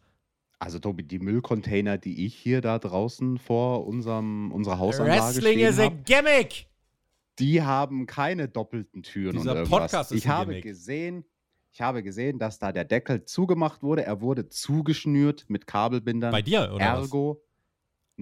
[0.58, 5.68] also Tobi, die Müllcontainer, die ich hier da draußen vor unserem unserer Hausanlage Wrestling stehen
[5.68, 6.66] is a gimmick!
[7.38, 9.80] die haben keine doppelten Türen Dieser und irgendwas.
[9.80, 10.64] Podcast ist ich ein habe Gimmick.
[10.64, 11.24] gesehen,
[11.72, 14.04] ich habe gesehen, dass da der Deckel zugemacht wurde.
[14.04, 16.30] Er wurde zugeschnürt mit Kabelbindern.
[16.30, 17.10] Bei dir, oder was?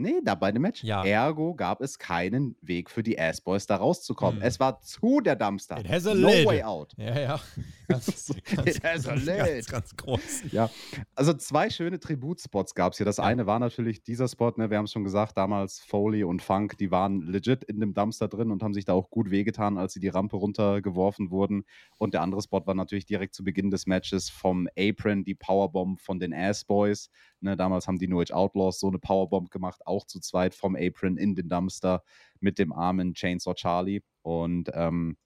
[0.01, 0.83] Nee, da bei dem Match.
[0.83, 1.05] Ja.
[1.05, 4.41] Ergo gab es keinen Weg für die Ass-Boys da rauszukommen.
[4.41, 4.47] Hm.
[4.47, 5.79] Es war zu der Dumpster.
[5.79, 6.47] It has a no lid.
[6.47, 6.93] way out.
[6.97, 7.41] Ja, ja.
[7.89, 9.39] Ganz, It has a ganz, lid.
[9.39, 10.43] ganz, ganz groß.
[10.53, 10.71] Ja,
[11.17, 13.05] also zwei schöne Tributspots gab es hier.
[13.05, 13.25] Das Ja.
[13.25, 16.79] eine war natürlich dieser Spot, ne, wir haben es schon gesagt, damals Foley und Funk,
[16.79, 19.93] die waren legit in dem Dumpster drin und haben sich da auch gut wehgetan, als
[19.95, 21.65] sie die Rampe runtergeworfen wurden.
[21.99, 26.01] Und der andere Spot war natürlich direkt zu Beginn des Matches vom Apron, die Powerbomb
[26.01, 27.11] von den Ass Boys.
[27.41, 30.77] Ne, damals haben die New Age Outlaws so eine Powerbomb gemacht, auch zu zweit vom
[30.77, 32.03] Apron in den Dumpster
[32.39, 34.03] mit dem armen Chainsaw Charlie.
[34.23, 35.17] Und ähm,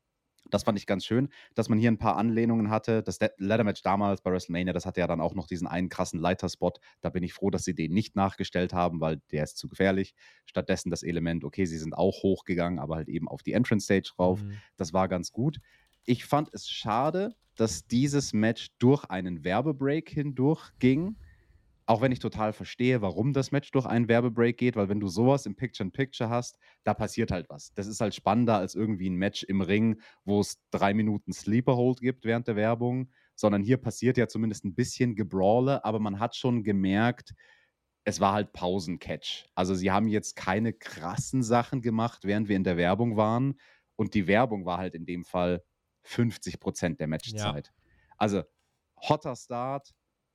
[0.51, 3.03] das fand ich ganz schön, dass man hier ein paar Anlehnungen hatte.
[3.03, 5.89] Das De- Ladder Match damals bei WrestleMania, das hatte ja dann auch noch diesen einen
[5.89, 6.79] krassen Leiterspot.
[7.01, 10.15] Da bin ich froh, dass sie den nicht nachgestellt haben, weil der ist zu gefährlich.
[10.45, 14.13] Stattdessen das Element, okay, sie sind auch hochgegangen, aber halt eben auf die Entrance Stage
[14.15, 14.43] drauf.
[14.43, 14.59] Mhm.
[14.77, 15.59] Das war ganz gut.
[16.05, 21.17] Ich fand es schade, dass dieses Match durch einen Werbebreak hindurch ging.
[21.87, 25.09] Auch wenn ich total verstehe, warum das Match durch einen Werbebreak geht, weil wenn du
[25.09, 27.75] sowas im Picture-in-Picture hast, da passiert halt was.
[27.75, 32.01] Das ist halt spannender als irgendwie ein Match im Ring, wo es drei Minuten Sleeper-Hold
[32.01, 36.37] gibt während der Werbung, sondern hier passiert ja zumindest ein bisschen Gebrawle, aber man hat
[36.37, 37.35] schon gemerkt,
[38.05, 39.47] es war halt Pausencatch.
[39.55, 43.59] Also sie haben jetzt keine krassen Sachen gemacht, während wir in der Werbung waren.
[43.97, 45.63] Und die Werbung war halt in dem Fall
[46.03, 47.73] 50 Prozent der Matchzeit.
[48.19, 48.43] Also
[48.97, 49.95] hotter Start,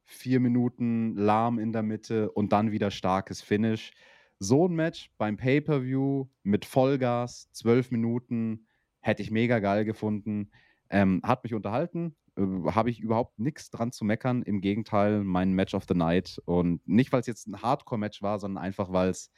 [0.10, 3.92] vier Minuten lahm in der Mitte und dann wieder starkes Finish.
[4.40, 8.66] So ein Match beim Pay-Per-View mit Vollgas, zwölf Minuten,
[9.02, 10.50] hätte ich mega geil gefunden.
[10.90, 12.42] Ähm, hat mich unterhalten, äh,
[12.72, 14.42] habe ich überhaupt nichts dran zu meckern.
[14.42, 16.42] Im Gegenteil, mein Match of the Night.
[16.46, 19.32] Und nicht, weil es jetzt ein Hardcore-Match war, sondern einfach, weil es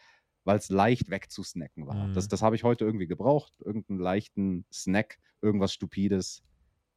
[0.44, 2.08] weil es leicht wegzusnacken war.
[2.08, 2.14] Mhm.
[2.14, 3.54] Das, das habe ich heute irgendwie gebraucht.
[3.64, 6.44] Irgendeinen leichten Snack, irgendwas Stupides.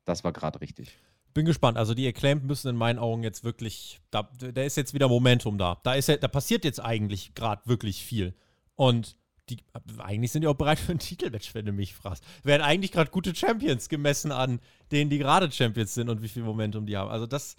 [0.04, 0.98] Das war gerade richtig.
[1.34, 1.76] Bin gespannt.
[1.76, 5.58] Also die Acclaimed müssen in meinen Augen jetzt wirklich, da, da ist jetzt wieder Momentum
[5.58, 5.80] da.
[5.82, 8.34] Da, ist da passiert jetzt eigentlich gerade wirklich viel.
[8.76, 9.16] Und
[9.48, 9.58] die,
[9.98, 12.24] eigentlich sind die auch bereit für ein Titelmatch, wenn du mich fragst.
[12.44, 14.60] Wären eigentlich gerade gute Champions gemessen an
[14.90, 17.10] denen, die gerade Champions sind und wie viel Momentum die haben.
[17.10, 17.56] Also das,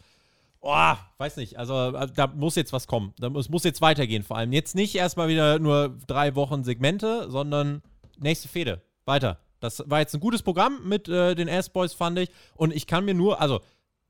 [0.61, 1.59] oh, weiß nicht.
[1.59, 3.13] Also da muss jetzt was kommen.
[3.19, 4.23] Da muss, muss jetzt weitergehen.
[4.23, 7.81] Vor allem jetzt nicht erstmal wieder nur drei Wochen Segmente, sondern
[8.17, 8.81] nächste Fehde.
[9.05, 9.39] Weiter.
[9.65, 12.29] Das war jetzt ein gutes Programm mit äh, den Ass-Boys, fand ich.
[12.55, 13.59] Und ich kann mir nur, also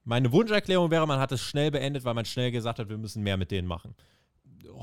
[0.03, 3.24] meine Wunscherklärung wäre, man hat es schnell beendet, weil man schnell gesagt hat, wir müssen
[3.24, 3.95] mehr mit denen machen.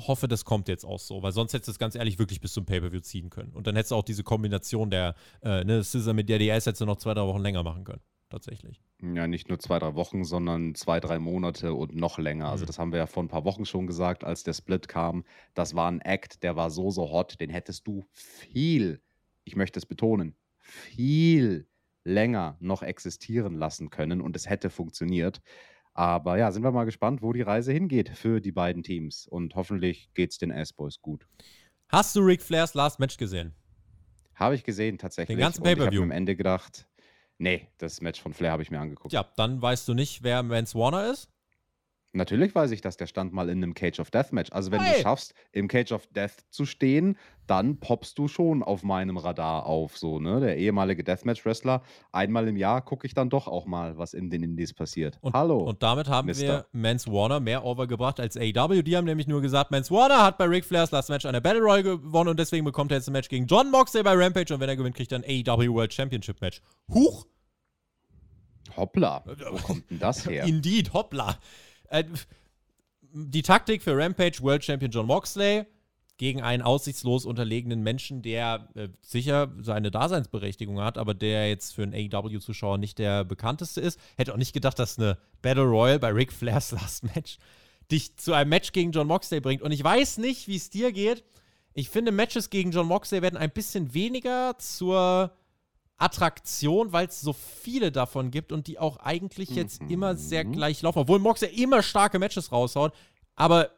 [0.07, 2.53] Hoffe, das kommt jetzt auch so, weil sonst hättest du es ganz ehrlich wirklich bis
[2.53, 3.53] zum Pay-Per-View ziehen können.
[3.53, 6.81] Und dann hättest du auch diese Kombination der äh, ne, Scissor mit der DS hättest
[6.81, 8.01] du noch zwei, drei Wochen länger machen können.
[8.31, 8.81] Tatsächlich.
[9.03, 12.49] Ja, nicht nur zwei, drei Wochen, sondern zwei, drei Monate und noch länger.
[12.49, 12.67] Also Mhm.
[12.69, 15.25] das haben wir ja vor ein paar Wochen schon gesagt, als der Split kam.
[15.53, 19.03] Das war ein Act, der war so, so hot, den hättest du viel,
[19.45, 20.35] ich möchte es betonen,
[20.73, 21.69] viel
[22.05, 25.41] länger noch existieren lassen können und es hätte funktioniert.
[25.95, 29.27] Aber ja, sind wir mal gespannt, wo die Reise hingeht für die beiden Teams.
[29.27, 31.29] Und hoffentlich geht es den Ass-Boys gut.
[31.89, 33.55] Hast du Ric Flairs Last Match gesehen?
[34.35, 35.39] Habe ich gesehen, tatsächlich.
[35.39, 36.03] ganzen Und ich habe Pay-Per-View?
[36.03, 36.89] am Ende gedacht,
[37.37, 39.13] nee, das Match von Flair habe ich mir angeguckt.
[39.13, 41.32] Ja, dann weißt du nicht, wer Vance Warner ist.
[42.15, 44.53] Natürlich weiß ich, dass der stand mal in einem Cage of Death Match.
[44.53, 45.01] Also wenn du Hey!
[45.03, 49.97] schaffst, im Cage of Death zu stehen, dann poppst du schon auf meinem Radar auf.
[49.97, 50.39] So, ne?
[50.41, 51.83] Der ehemalige Deathmatch-Wrestler.
[52.13, 55.17] Einmal im Jahr gucke ich dann doch auch mal, was in den Indies passiert.
[55.23, 55.61] Und, Hallo.
[55.61, 56.67] Und damit haben wir Mister.
[56.73, 58.83] Mance Warner mehr overgebracht als AEW.
[58.83, 61.63] Die haben nämlich nur gesagt, Mance Warner hat bei Ric Flairs Last Match eine Battle
[61.63, 64.61] Royale gewonnen und deswegen bekommt er jetzt ein Match gegen John Moxley bei Rampage und
[64.61, 66.61] wenn er gewinnt, kriegt er ein AEW World Championship Match.
[66.93, 67.27] Huch!
[68.77, 70.45] Hoppla, wo kommt denn das her?
[70.47, 71.39] Indeed, hoppla.
[71.93, 72.05] Äh,
[73.13, 75.67] die Taktik für Rampage World Champion John Moxley
[76.17, 81.83] gegen einen aussichtslos unterlegenen Menschen, der äh, sicher seine Daseinsberechtigung hat, aber der jetzt für
[81.83, 84.01] einen AEW-Zuschauer nicht der bekannteste ist.
[84.17, 87.39] Hätte auch nicht gedacht, dass eine Battle Royal bei Ric Flairs Last Match
[87.91, 89.61] dich zu einem Match gegen John Moxley bringt.
[89.61, 91.25] Und ich weiß nicht, wie es dir geht.
[91.75, 95.33] Ich finde, Matches gegen John Moxley werden ein bisschen weniger zur
[96.03, 99.91] Attraktion, weil es so viele davon gibt und die auch eigentlich jetzt mhm.
[99.91, 100.99] immer sehr gleich laufen.
[100.99, 102.93] Obwohl Moxley immer starke Matches raushaut.
[103.37, 103.71] Aber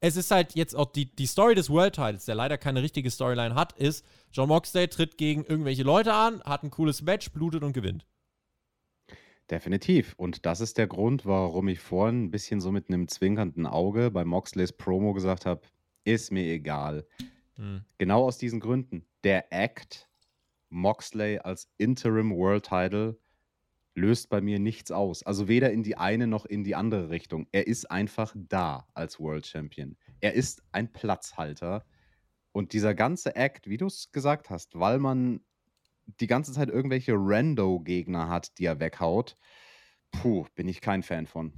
[0.00, 3.10] es ist halt jetzt auch die, die Story des World Titles, der leider keine richtige
[3.10, 7.62] Storyline hat, ist, John Moxley tritt gegen irgendwelche Leute an, hat ein cooles Match, blutet
[7.62, 8.06] und gewinnt.
[9.50, 10.14] Definitiv.
[10.16, 14.10] Und das ist der Grund, warum ich vorhin ein bisschen so mit einem zwinkernden Auge
[14.10, 15.62] bei Moxleys Promo gesagt habe,
[16.04, 17.06] ist mir egal.
[17.56, 17.84] Hm.
[17.98, 19.04] Genau aus diesen Gründen.
[19.24, 20.09] Der Act
[20.70, 23.18] Moxley als Interim World Title
[23.94, 25.22] löst bei mir nichts aus.
[25.22, 27.46] Also weder in die eine noch in die andere Richtung.
[27.52, 29.96] Er ist einfach da als World Champion.
[30.20, 31.84] Er ist ein Platzhalter.
[32.52, 35.40] Und dieser ganze Act, wie du es gesagt hast, weil man
[36.18, 39.36] die ganze Zeit irgendwelche Rando-Gegner hat, die er weghaut,
[40.10, 41.52] puh, bin ich kein Fan von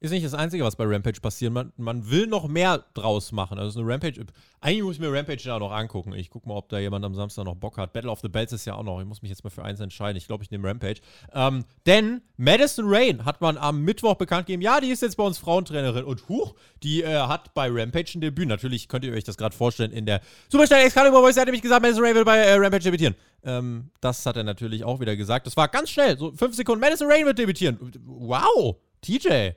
[0.00, 1.52] ist nicht das Einzige, was bei Rampage passiert.
[1.52, 3.58] Man, man will noch mehr draus machen.
[3.58, 4.26] Also eine Rampage.
[4.60, 6.12] Eigentlich muss ich mir Rampage ja noch angucken.
[6.12, 7.92] Ich gucke mal, ob da jemand am Samstag noch Bock hat.
[7.92, 9.00] Battle of the Bells ist ja auch noch.
[9.00, 10.16] Ich muss mich jetzt mal für eins entscheiden.
[10.16, 11.00] Ich glaube, ich nehme Rampage.
[11.32, 14.62] Ähm, denn Madison Rain hat man am Mittwoch bekannt gegeben.
[14.62, 16.04] Ja, die ist jetzt bei uns Frauentrainerin.
[16.04, 18.48] Und huch, die äh, hat bei Rampage ein Debüt.
[18.48, 21.36] Natürlich könnt ihr euch das gerade vorstellen in der Superstar Excalibur Voice.
[21.36, 23.14] Er hat nämlich gesagt, Madison Rain will bei äh, Rampage debütieren.
[23.44, 25.46] Ähm, das hat er natürlich auch wieder gesagt.
[25.46, 26.18] Das war ganz schnell.
[26.18, 26.80] So fünf Sekunden.
[26.80, 27.78] Madison Rain wird debütieren.
[28.04, 29.52] Wow, TJ.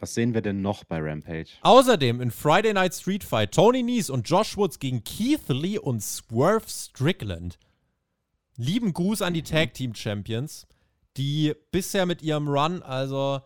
[0.00, 1.50] Was sehen wir denn noch bei Rampage?
[1.60, 6.02] Außerdem in Friday Night Street Fight Tony Nies und Josh Woods gegen Keith Lee und
[6.02, 7.58] Swerve Strickland.
[8.56, 10.66] Lieben Gruß an die Tag Team Champions,
[11.16, 13.40] die bisher mit ihrem Run, also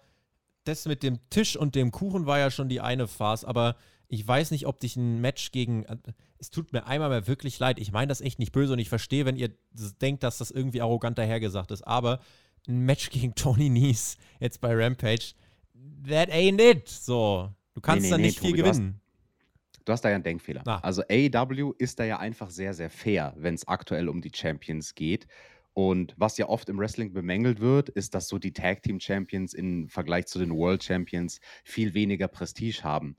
[0.63, 3.77] das mit dem Tisch und dem Kuchen war ja schon die eine Phase, aber
[4.07, 5.85] ich weiß nicht, ob dich ein Match gegen.
[6.39, 7.79] Es tut mir einmal mehr wirklich leid.
[7.79, 9.51] Ich meine das echt nicht böse und ich verstehe, wenn ihr
[10.01, 11.83] denkt, dass das irgendwie arrogant dahergesagt ist.
[11.83, 12.21] Aber
[12.69, 15.35] ein Match gegen Tony Nies jetzt bei Rampage,
[16.09, 16.89] that ain't it.
[16.89, 19.01] So, du kannst nee, nee, da nicht nee, viel Tobi, gewinnen.
[19.73, 20.63] Du hast, du hast, da ja einen Denkfehler.
[20.67, 20.79] Ah.
[20.79, 24.95] Also AEW ist da ja einfach sehr, sehr fair, wenn es aktuell um die Champions
[24.95, 25.27] geht.
[25.75, 29.55] Und was ja oft im Wrestling bemängelt wird, ist, dass so die Tag Team Champions
[29.55, 33.17] im Vergleich zu den World Champions viel weniger Prestige haben.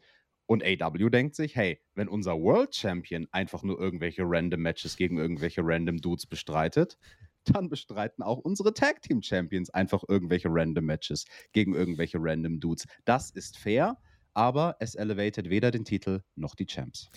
[0.47, 5.17] Und AW denkt sich, hey, wenn unser World Champion einfach nur irgendwelche random Matches gegen
[5.17, 6.97] irgendwelche random Dudes bestreitet,
[7.45, 12.85] dann bestreiten auch unsere Tag Team Champions einfach irgendwelche random Matches gegen irgendwelche random Dudes.
[13.05, 13.97] Das ist fair,
[14.33, 17.09] aber es elevated weder den Titel noch die Champs.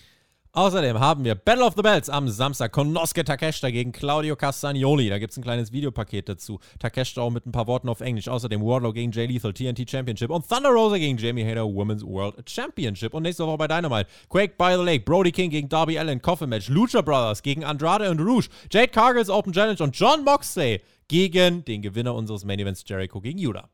[0.53, 2.72] Außerdem haben wir Battle of the Bells am Samstag.
[2.72, 5.11] Konosuke Takeshita gegen Claudio Castagnoli.
[5.11, 6.59] Da gibt es ein kleines Videopaket dazu.
[6.78, 8.28] Takeshita auch mit ein paar Worten auf Englisch.
[8.28, 10.30] Außerdem Wardlow gegen Jay Lethal TNT Championship.
[10.30, 13.12] Und Thunder Rosa gegen Jamie Hader Women's World Championship.
[13.12, 14.09] Und nächste Woche bei Dynamite.
[14.30, 15.05] Quake by the Lake.
[15.05, 16.22] Brody King gegen Darby Allen.
[16.22, 16.68] Coffin Match.
[16.68, 18.49] Lucha Brothers gegen Andrade und Rouge.
[18.70, 19.82] Jade Cargill's Open Challenge.
[19.82, 23.68] Und John Moxley gegen den Gewinner unseres Main Events Jericho gegen Judah.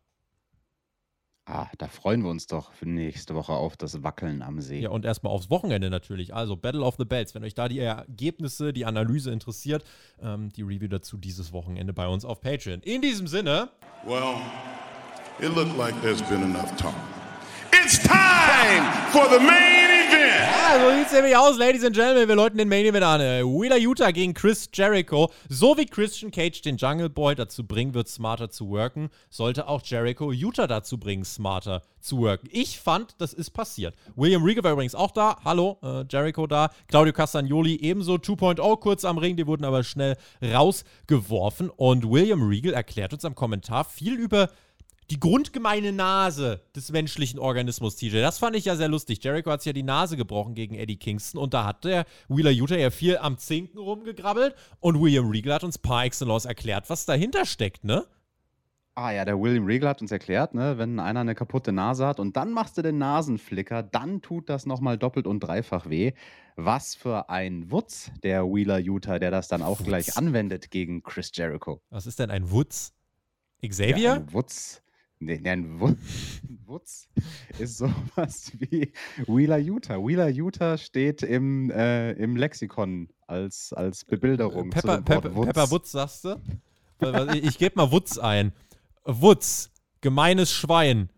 [1.46, 4.80] Ah, da freuen wir uns doch für nächste Woche auf das Wackeln am See.
[4.80, 6.34] Ja, und erstmal aufs Wochenende natürlich.
[6.34, 7.34] Also Battle of the Bells.
[7.34, 9.84] Wenn euch da die Ergebnisse, die Analyse interessiert,
[10.22, 12.80] ähm, die Review dazu dieses Wochenende bei uns auf Patreon.
[12.80, 13.68] In diesem Sinne.
[14.06, 14.36] Well,
[15.38, 16.94] it looked like there's been enough talk.
[17.72, 19.93] It's time for the main event.
[20.36, 22.26] Ja, so sieht's nämlich aus, Ladies and Gentlemen.
[22.28, 23.20] Wir läuten den Main Event an.
[23.20, 25.30] Wheeler Utah gegen Chris Jericho.
[25.48, 29.80] So wie Christian Cage den Jungle Boy dazu bringen wird, smarter zu worken, sollte auch
[29.84, 32.48] Jericho Utah dazu bringen, smarter zu worken.
[32.50, 33.94] Ich fand, das ist passiert.
[34.16, 35.38] William Regal war übrigens auch da.
[35.44, 36.70] Hallo, äh, Jericho da.
[36.88, 38.14] Claudio Castagnoli ebenso.
[38.14, 39.36] 2.0 kurz am Ring.
[39.36, 41.70] Die wurden aber schnell rausgeworfen.
[41.70, 44.50] Und William Regal erklärt uns am Kommentar viel über
[45.10, 48.20] die grundgemeine Nase des menschlichen Organismus, TJ.
[48.20, 49.22] Das fand ich ja sehr lustig.
[49.22, 52.50] Jericho hat sich ja die Nase gebrochen gegen Eddie Kingston und da hat der Wheeler
[52.50, 57.04] Utah ja viel am Zinken rumgegrabbelt und William Regal hat uns par excellence erklärt, was
[57.06, 58.06] dahinter steckt, ne?
[58.96, 62.20] Ah ja, der William Regal hat uns erklärt, ne, wenn einer eine kaputte Nase hat
[62.20, 66.12] und dann machst du den Nasenflicker, dann tut das nochmal doppelt und dreifach weh.
[66.54, 69.88] Was für ein Wutz, der Wheeler Utah, der das dann auch Wutz.
[69.88, 71.82] gleich anwendet gegen Chris Jericho.
[71.90, 72.94] Was ist denn ein Wutz?
[73.60, 73.96] Xavier?
[73.98, 74.83] Ja, ein Wutz.
[75.20, 75.80] Nee, ein
[76.66, 77.08] Wutz
[77.58, 78.92] ist sowas wie
[79.26, 79.98] Wheeler Utah.
[79.98, 84.70] Wheeler Utah steht im, äh, im Lexikon als, als Bebilderung.
[84.70, 85.46] Pepper, Pepper, Wutz.
[85.46, 86.40] Pepper Wutz, sagst du?
[87.34, 88.52] ich ich gebe mal Wutz ein.
[89.04, 91.10] Wutz, gemeines Schwein.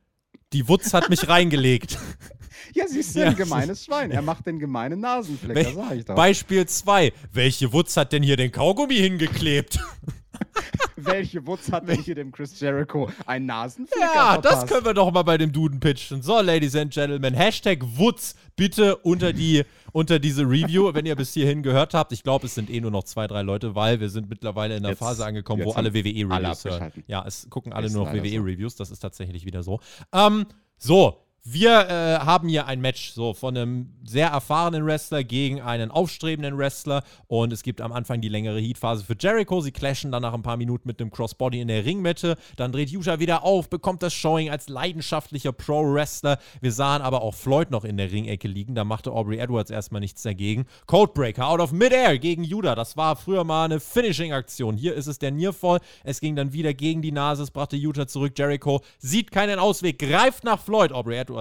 [0.52, 1.98] Die Wutz hat mich reingelegt.
[2.74, 3.26] Ja, siehst du, ja.
[3.28, 4.10] ein gemeines Schwein.
[4.10, 6.14] Er macht den gemeinen Nasenfleck, sag ich doch.
[6.14, 7.12] Beispiel 2.
[7.32, 9.78] Welche Wutz hat denn hier den Kaugummi hingeklebt?
[10.96, 14.62] Welche Wutz hat denn hier dem Chris Jericho ein Nasenflicker Ja, verpasst?
[14.62, 16.22] das können wir doch mal bei dem Duden pitchen.
[16.22, 21.32] So, Ladies and Gentlemen, Hashtag Wutz bitte unter, die, unter diese Review, wenn ihr bis
[21.34, 22.12] hierhin gehört habt.
[22.12, 24.82] Ich glaube, es sind eh nur noch zwei, drei Leute, weil wir sind mittlerweile in
[24.82, 26.92] der Jetzt- Phase angekommen, wo alle WWE-Reviews hören.
[27.06, 28.12] Ja, es gucken alle Ist nur noch.
[28.14, 29.80] WWE-Reviews, das ist tatsächlich wieder so.
[30.14, 30.46] Ähm,
[30.78, 35.92] so, wir äh, haben hier ein Match so von einem sehr erfahrenen Wrestler gegen einen
[35.92, 39.60] aufstrebenden Wrestler und es gibt am Anfang die längere Heatphase für Jericho.
[39.60, 42.36] Sie clashen dann nach ein paar Minuten mit dem Crossbody in der Ringmitte.
[42.56, 46.38] Dann dreht Utah wieder auf, bekommt das Showing als leidenschaftlicher Pro-Wrestler.
[46.60, 48.74] Wir sahen aber auch Floyd noch in der Ringecke liegen.
[48.74, 50.66] Da machte Aubrey Edwards erstmal nichts dagegen.
[50.86, 52.74] Codebreaker out of midair gegen Judah.
[52.74, 54.76] Das war früher mal eine Finishing-Aktion.
[54.76, 55.78] Hier ist es der Nearfall.
[56.02, 57.44] Es ging dann wieder gegen die Nase.
[57.44, 58.32] Es brachte Utah zurück.
[58.36, 60.90] Jericho sieht keinen Ausweg, greift nach Floyd.
[60.90, 61.35] Aubrey Edwards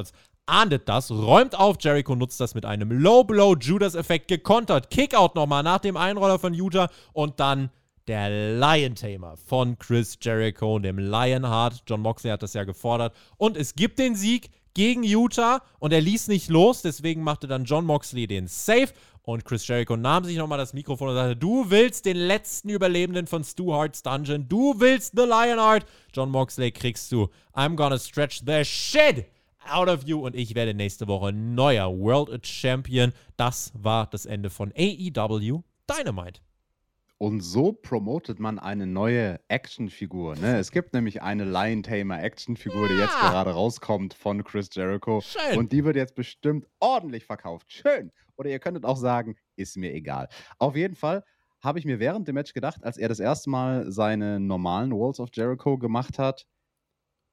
[0.45, 1.77] ahndet das, räumt auf.
[1.79, 4.89] Jericho nutzt das mit einem Low Blow Judas-Effekt gekontert.
[4.89, 7.69] Kickout nochmal nach dem Einroller von Utah und dann
[8.07, 11.83] der Lion Tamer von Chris Jericho, dem Lionheart.
[11.87, 13.15] John Moxley hat das ja gefordert.
[13.37, 16.81] Und es gibt den Sieg gegen Utah und er ließ nicht los.
[16.83, 18.89] Deswegen machte dann John Moxley den Safe.
[19.23, 23.25] Und Chris Jericho nahm sich nochmal das Mikrofon und sagte: Du willst den letzten Überlebenden
[23.25, 24.47] von Stu Hart's Dungeon.
[24.47, 25.85] Du willst The Lionheart.
[26.13, 27.29] John Moxley kriegst du.
[27.55, 29.25] I'm gonna stretch the shit
[29.69, 33.13] out of you und ich werde nächste Woche neuer World Champion.
[33.37, 36.41] Das war das Ende von AEW Dynamite.
[37.17, 40.35] Und so promotet man eine neue Actionfigur.
[40.35, 40.57] Ne?
[40.57, 43.29] Es gibt nämlich eine Lion Tamer Actionfigur, die jetzt Ja.
[43.29, 45.21] gerade rauskommt von Chris Jericho.
[45.21, 45.57] Schön.
[45.57, 47.71] Und die wird jetzt bestimmt ordentlich verkauft.
[47.71, 48.11] Schön.
[48.35, 50.27] Oder ihr könntet auch sagen, ist mir egal.
[50.57, 51.23] Auf jeden Fall
[51.61, 55.19] habe ich mir während dem Match gedacht, als er das erste Mal seine normalen Walls
[55.21, 56.45] of Jericho gemacht hat,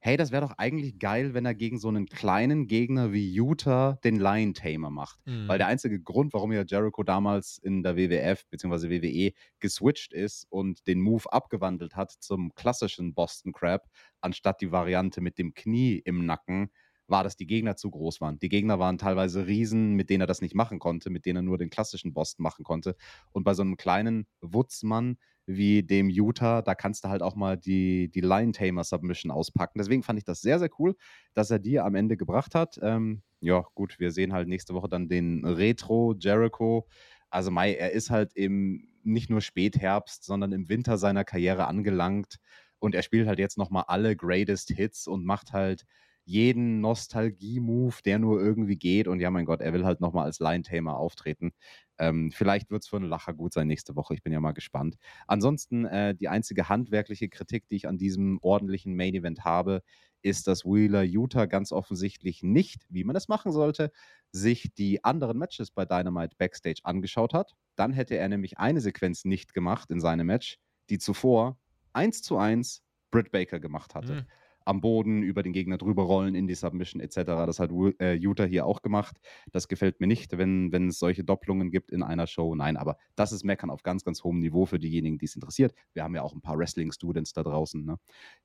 [0.04, 4.00] hey, das wäre doch eigentlich geil, wenn er gegen so einen kleinen Gegner wie Utah
[4.02, 5.20] den Lion Tamer macht.
[5.26, 5.46] Mhm.
[5.46, 8.90] Weil der einzige Grund, warum ja Jericho damals in der WWF bzw.
[8.90, 13.88] WWE geswitcht ist und den Move abgewandelt hat zum klassischen Boston Crab,
[14.20, 16.72] anstatt die Variante mit dem Knie im Nacken,
[17.06, 18.40] war, dass die Gegner zu groß waren.
[18.40, 21.42] Die Gegner waren teilweise Riesen, mit denen er das nicht machen konnte, mit denen er
[21.42, 22.96] nur den klassischen Boston machen konnte.
[23.30, 25.16] Und bei so einem kleinen Wutzmann
[25.46, 29.78] wie dem Utah, da kannst du halt auch mal die, die Lion Tamer Submission auspacken.
[29.78, 30.94] Deswegen fand ich das sehr, sehr cool,
[31.34, 32.78] dass er die am Ende gebracht hat.
[32.82, 36.86] Ähm, ja, gut, wir sehen halt nächste Woche dann den Retro Jericho.
[37.30, 42.36] Also Mai, er ist halt im nicht nur Spätherbst, sondern im Winter seiner Karriere angelangt
[42.78, 45.84] und er spielt halt jetzt nochmal alle Greatest Hits und macht halt
[46.24, 49.08] jeden Nostalgie-Move, der nur irgendwie geht.
[49.08, 51.52] Und ja, mein Gott, er will halt nochmal als Lion-Tamer auftreten.
[51.98, 54.14] Ähm, vielleicht wird es für einen Lacher gut sein nächste Woche.
[54.14, 54.96] Ich bin ja mal gespannt.
[55.26, 59.82] Ansonsten, äh, die einzige handwerkliche Kritik, die ich an diesem ordentlichen Main-Event habe,
[60.22, 63.90] ist, dass Wheeler Utah ganz offensichtlich nicht, wie man es machen sollte,
[64.30, 67.54] sich die anderen Matches bei Dynamite Backstage angeschaut hat.
[67.76, 70.58] Dann hätte er nämlich eine Sequenz nicht gemacht in seinem Match,
[70.90, 71.58] die zuvor
[71.92, 74.14] 1 zu 1 Britt Baker gemacht hatte.
[74.14, 74.26] Mhm.
[74.64, 77.16] Am Boden über den Gegner drüber rollen in die Submission etc.
[77.46, 79.18] Das hat Wu- äh, hier auch gemacht.
[79.52, 82.54] Das gefällt mir nicht, wenn, wenn es solche Doppelungen gibt in einer Show.
[82.54, 85.74] Nein, aber das ist Meckern auf ganz, ganz hohem Niveau für diejenigen, die es interessiert.
[85.92, 87.98] Wir haben ja auch ein paar Wrestling-Students da draußen, ne,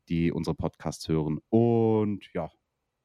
[0.10, 1.40] die unsere Podcasts hören.
[1.50, 2.50] Und ja,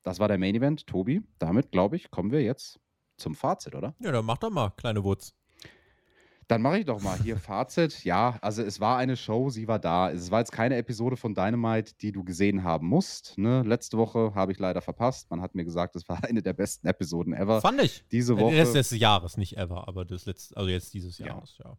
[0.02, 0.86] das war der Main Event.
[0.86, 2.80] Tobi, damit glaube ich, kommen wir jetzt
[3.16, 3.94] zum Fazit, oder?
[4.00, 5.34] Ja, dann mach doch mal, kleine Wutz.
[6.52, 8.04] Dann mache ich doch mal hier Fazit.
[8.04, 10.10] Ja, also es war eine Show, sie war da.
[10.10, 13.38] Es war jetzt keine Episode von Dynamite, die du gesehen haben musst.
[13.38, 13.62] Ne?
[13.62, 15.30] Letzte Woche habe ich leider verpasst.
[15.30, 17.60] Man hat mir gesagt, es war eine der besten Episoden ever.
[17.60, 18.04] Fand ich.
[18.12, 18.54] Diese Äh, Woche.
[18.54, 21.26] Des, des Jahres, nicht ever, aber des letzten, also jetzt dieses Ja.
[21.28, 21.76] Jahres, ja.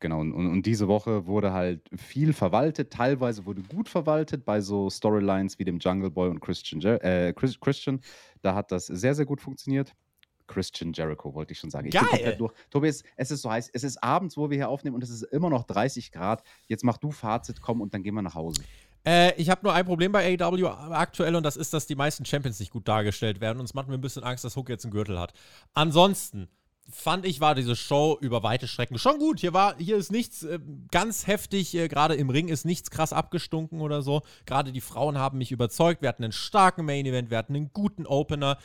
[0.00, 2.92] Genau, und, und diese Woche wurde halt viel verwaltet.
[2.92, 7.58] Teilweise wurde gut verwaltet bei so Storylines wie dem Jungle Boy und Christian, äh, Chris,
[7.58, 8.00] Christian.
[8.42, 9.94] Da hat das sehr, sehr gut funktioniert.
[10.46, 11.88] Christian Jericho wollte ich schon sagen.
[11.88, 12.36] Ich Geil.
[12.36, 12.52] durch.
[12.70, 13.70] Tobi, es, es ist so heiß.
[13.72, 16.42] Es ist abends, wo wir hier aufnehmen und es ist immer noch 30 Grad.
[16.66, 18.62] Jetzt mach du Fazit, komm und dann gehen wir nach Hause.
[19.06, 22.24] Äh, ich habe nur ein Problem bei AEW aktuell und das ist, dass die meisten
[22.24, 24.84] Champions nicht gut dargestellt werden und es macht mir ein bisschen Angst, dass Hook jetzt
[24.84, 25.34] einen Gürtel hat.
[25.74, 26.48] Ansonsten
[26.90, 29.40] fand ich, war diese Show über weite Strecken schon gut.
[29.40, 30.58] Hier war, hier ist nichts äh,
[30.90, 34.22] ganz heftig, äh, gerade im Ring ist nichts krass abgestunken oder so.
[34.46, 36.02] Gerade die Frauen haben mich überzeugt.
[36.02, 38.58] Wir hatten einen starken Main Event, wir hatten einen guten Opener.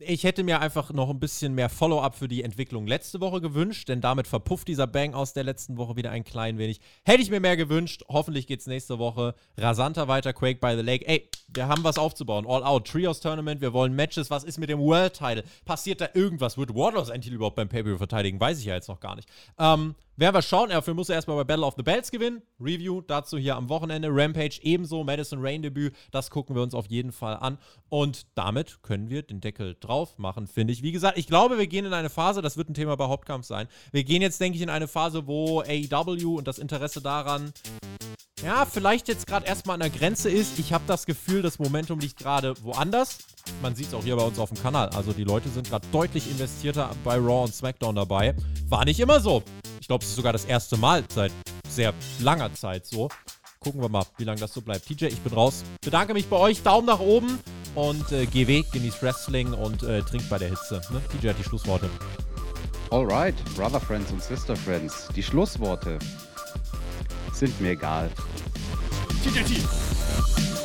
[0.00, 3.88] Ich hätte mir einfach noch ein bisschen mehr Follow-up für die Entwicklung letzte Woche gewünscht,
[3.88, 6.80] denn damit verpufft dieser Bang aus der letzten Woche wieder ein klein wenig.
[7.04, 8.04] Hätte ich mir mehr gewünscht.
[8.08, 10.32] Hoffentlich geht es nächste Woche rasanter weiter.
[10.32, 11.06] Quake by the Lake.
[11.08, 12.46] Ey, wir haben was aufzubauen.
[12.46, 12.86] All out.
[12.86, 13.60] Trios Tournament.
[13.60, 14.30] Wir wollen Matches.
[14.30, 15.42] Was ist mit dem World Title?
[15.64, 16.56] Passiert da irgendwas?
[16.56, 18.40] Wird Wardlows endlich überhaupt beim Pay-Per-View verteidigen?
[18.40, 19.28] Weiß ich ja jetzt noch gar nicht.
[19.58, 20.70] Ähm, werden wir schauen.
[20.70, 22.42] Dafür muss er erstmal bei Battle of the Belts gewinnen.
[22.60, 24.08] Review dazu hier am Wochenende.
[24.10, 25.04] Rampage ebenso.
[25.04, 25.94] Madison Rain Debüt.
[26.10, 27.58] Das gucken wir uns auf jeden Fall an.
[27.88, 30.82] Und damit können wir den Deckel drauf machen, finde ich.
[30.82, 33.46] Wie gesagt, ich glaube, wir gehen in eine Phase, das wird ein Thema bei Hauptkampf
[33.46, 33.68] sein.
[33.92, 37.52] Wir gehen jetzt, denke ich, in eine Phase, wo AEW und das Interesse daran
[38.42, 40.58] ja, vielleicht jetzt gerade erstmal an der Grenze ist.
[40.58, 43.18] Ich habe das Gefühl, das Momentum liegt gerade woanders.
[43.62, 44.88] Man sieht es auch hier bei uns auf dem Kanal.
[44.90, 48.34] Also die Leute sind gerade deutlich investierter bei Raw und SmackDown dabei.
[48.68, 49.42] War nicht immer so.
[49.80, 51.32] Ich glaube, es ist sogar das erste Mal seit
[51.68, 53.08] sehr langer Zeit so.
[53.60, 54.86] Gucken wir mal, wie lange das so bleibt.
[54.86, 55.64] TJ, ich bin raus.
[55.80, 56.62] Bedanke mich bei euch.
[56.62, 57.40] Daumen nach oben
[57.74, 60.80] und äh, geh weg, genieß Wrestling und äh, trink bei der Hitze.
[60.90, 61.00] Ne?
[61.10, 61.90] TJ hat die Schlussworte.
[62.90, 65.08] Alright, Brother Friends und Sister Friends.
[65.14, 65.98] Die Schlussworte
[67.38, 68.10] sind mir egal.
[69.22, 70.57] TJT.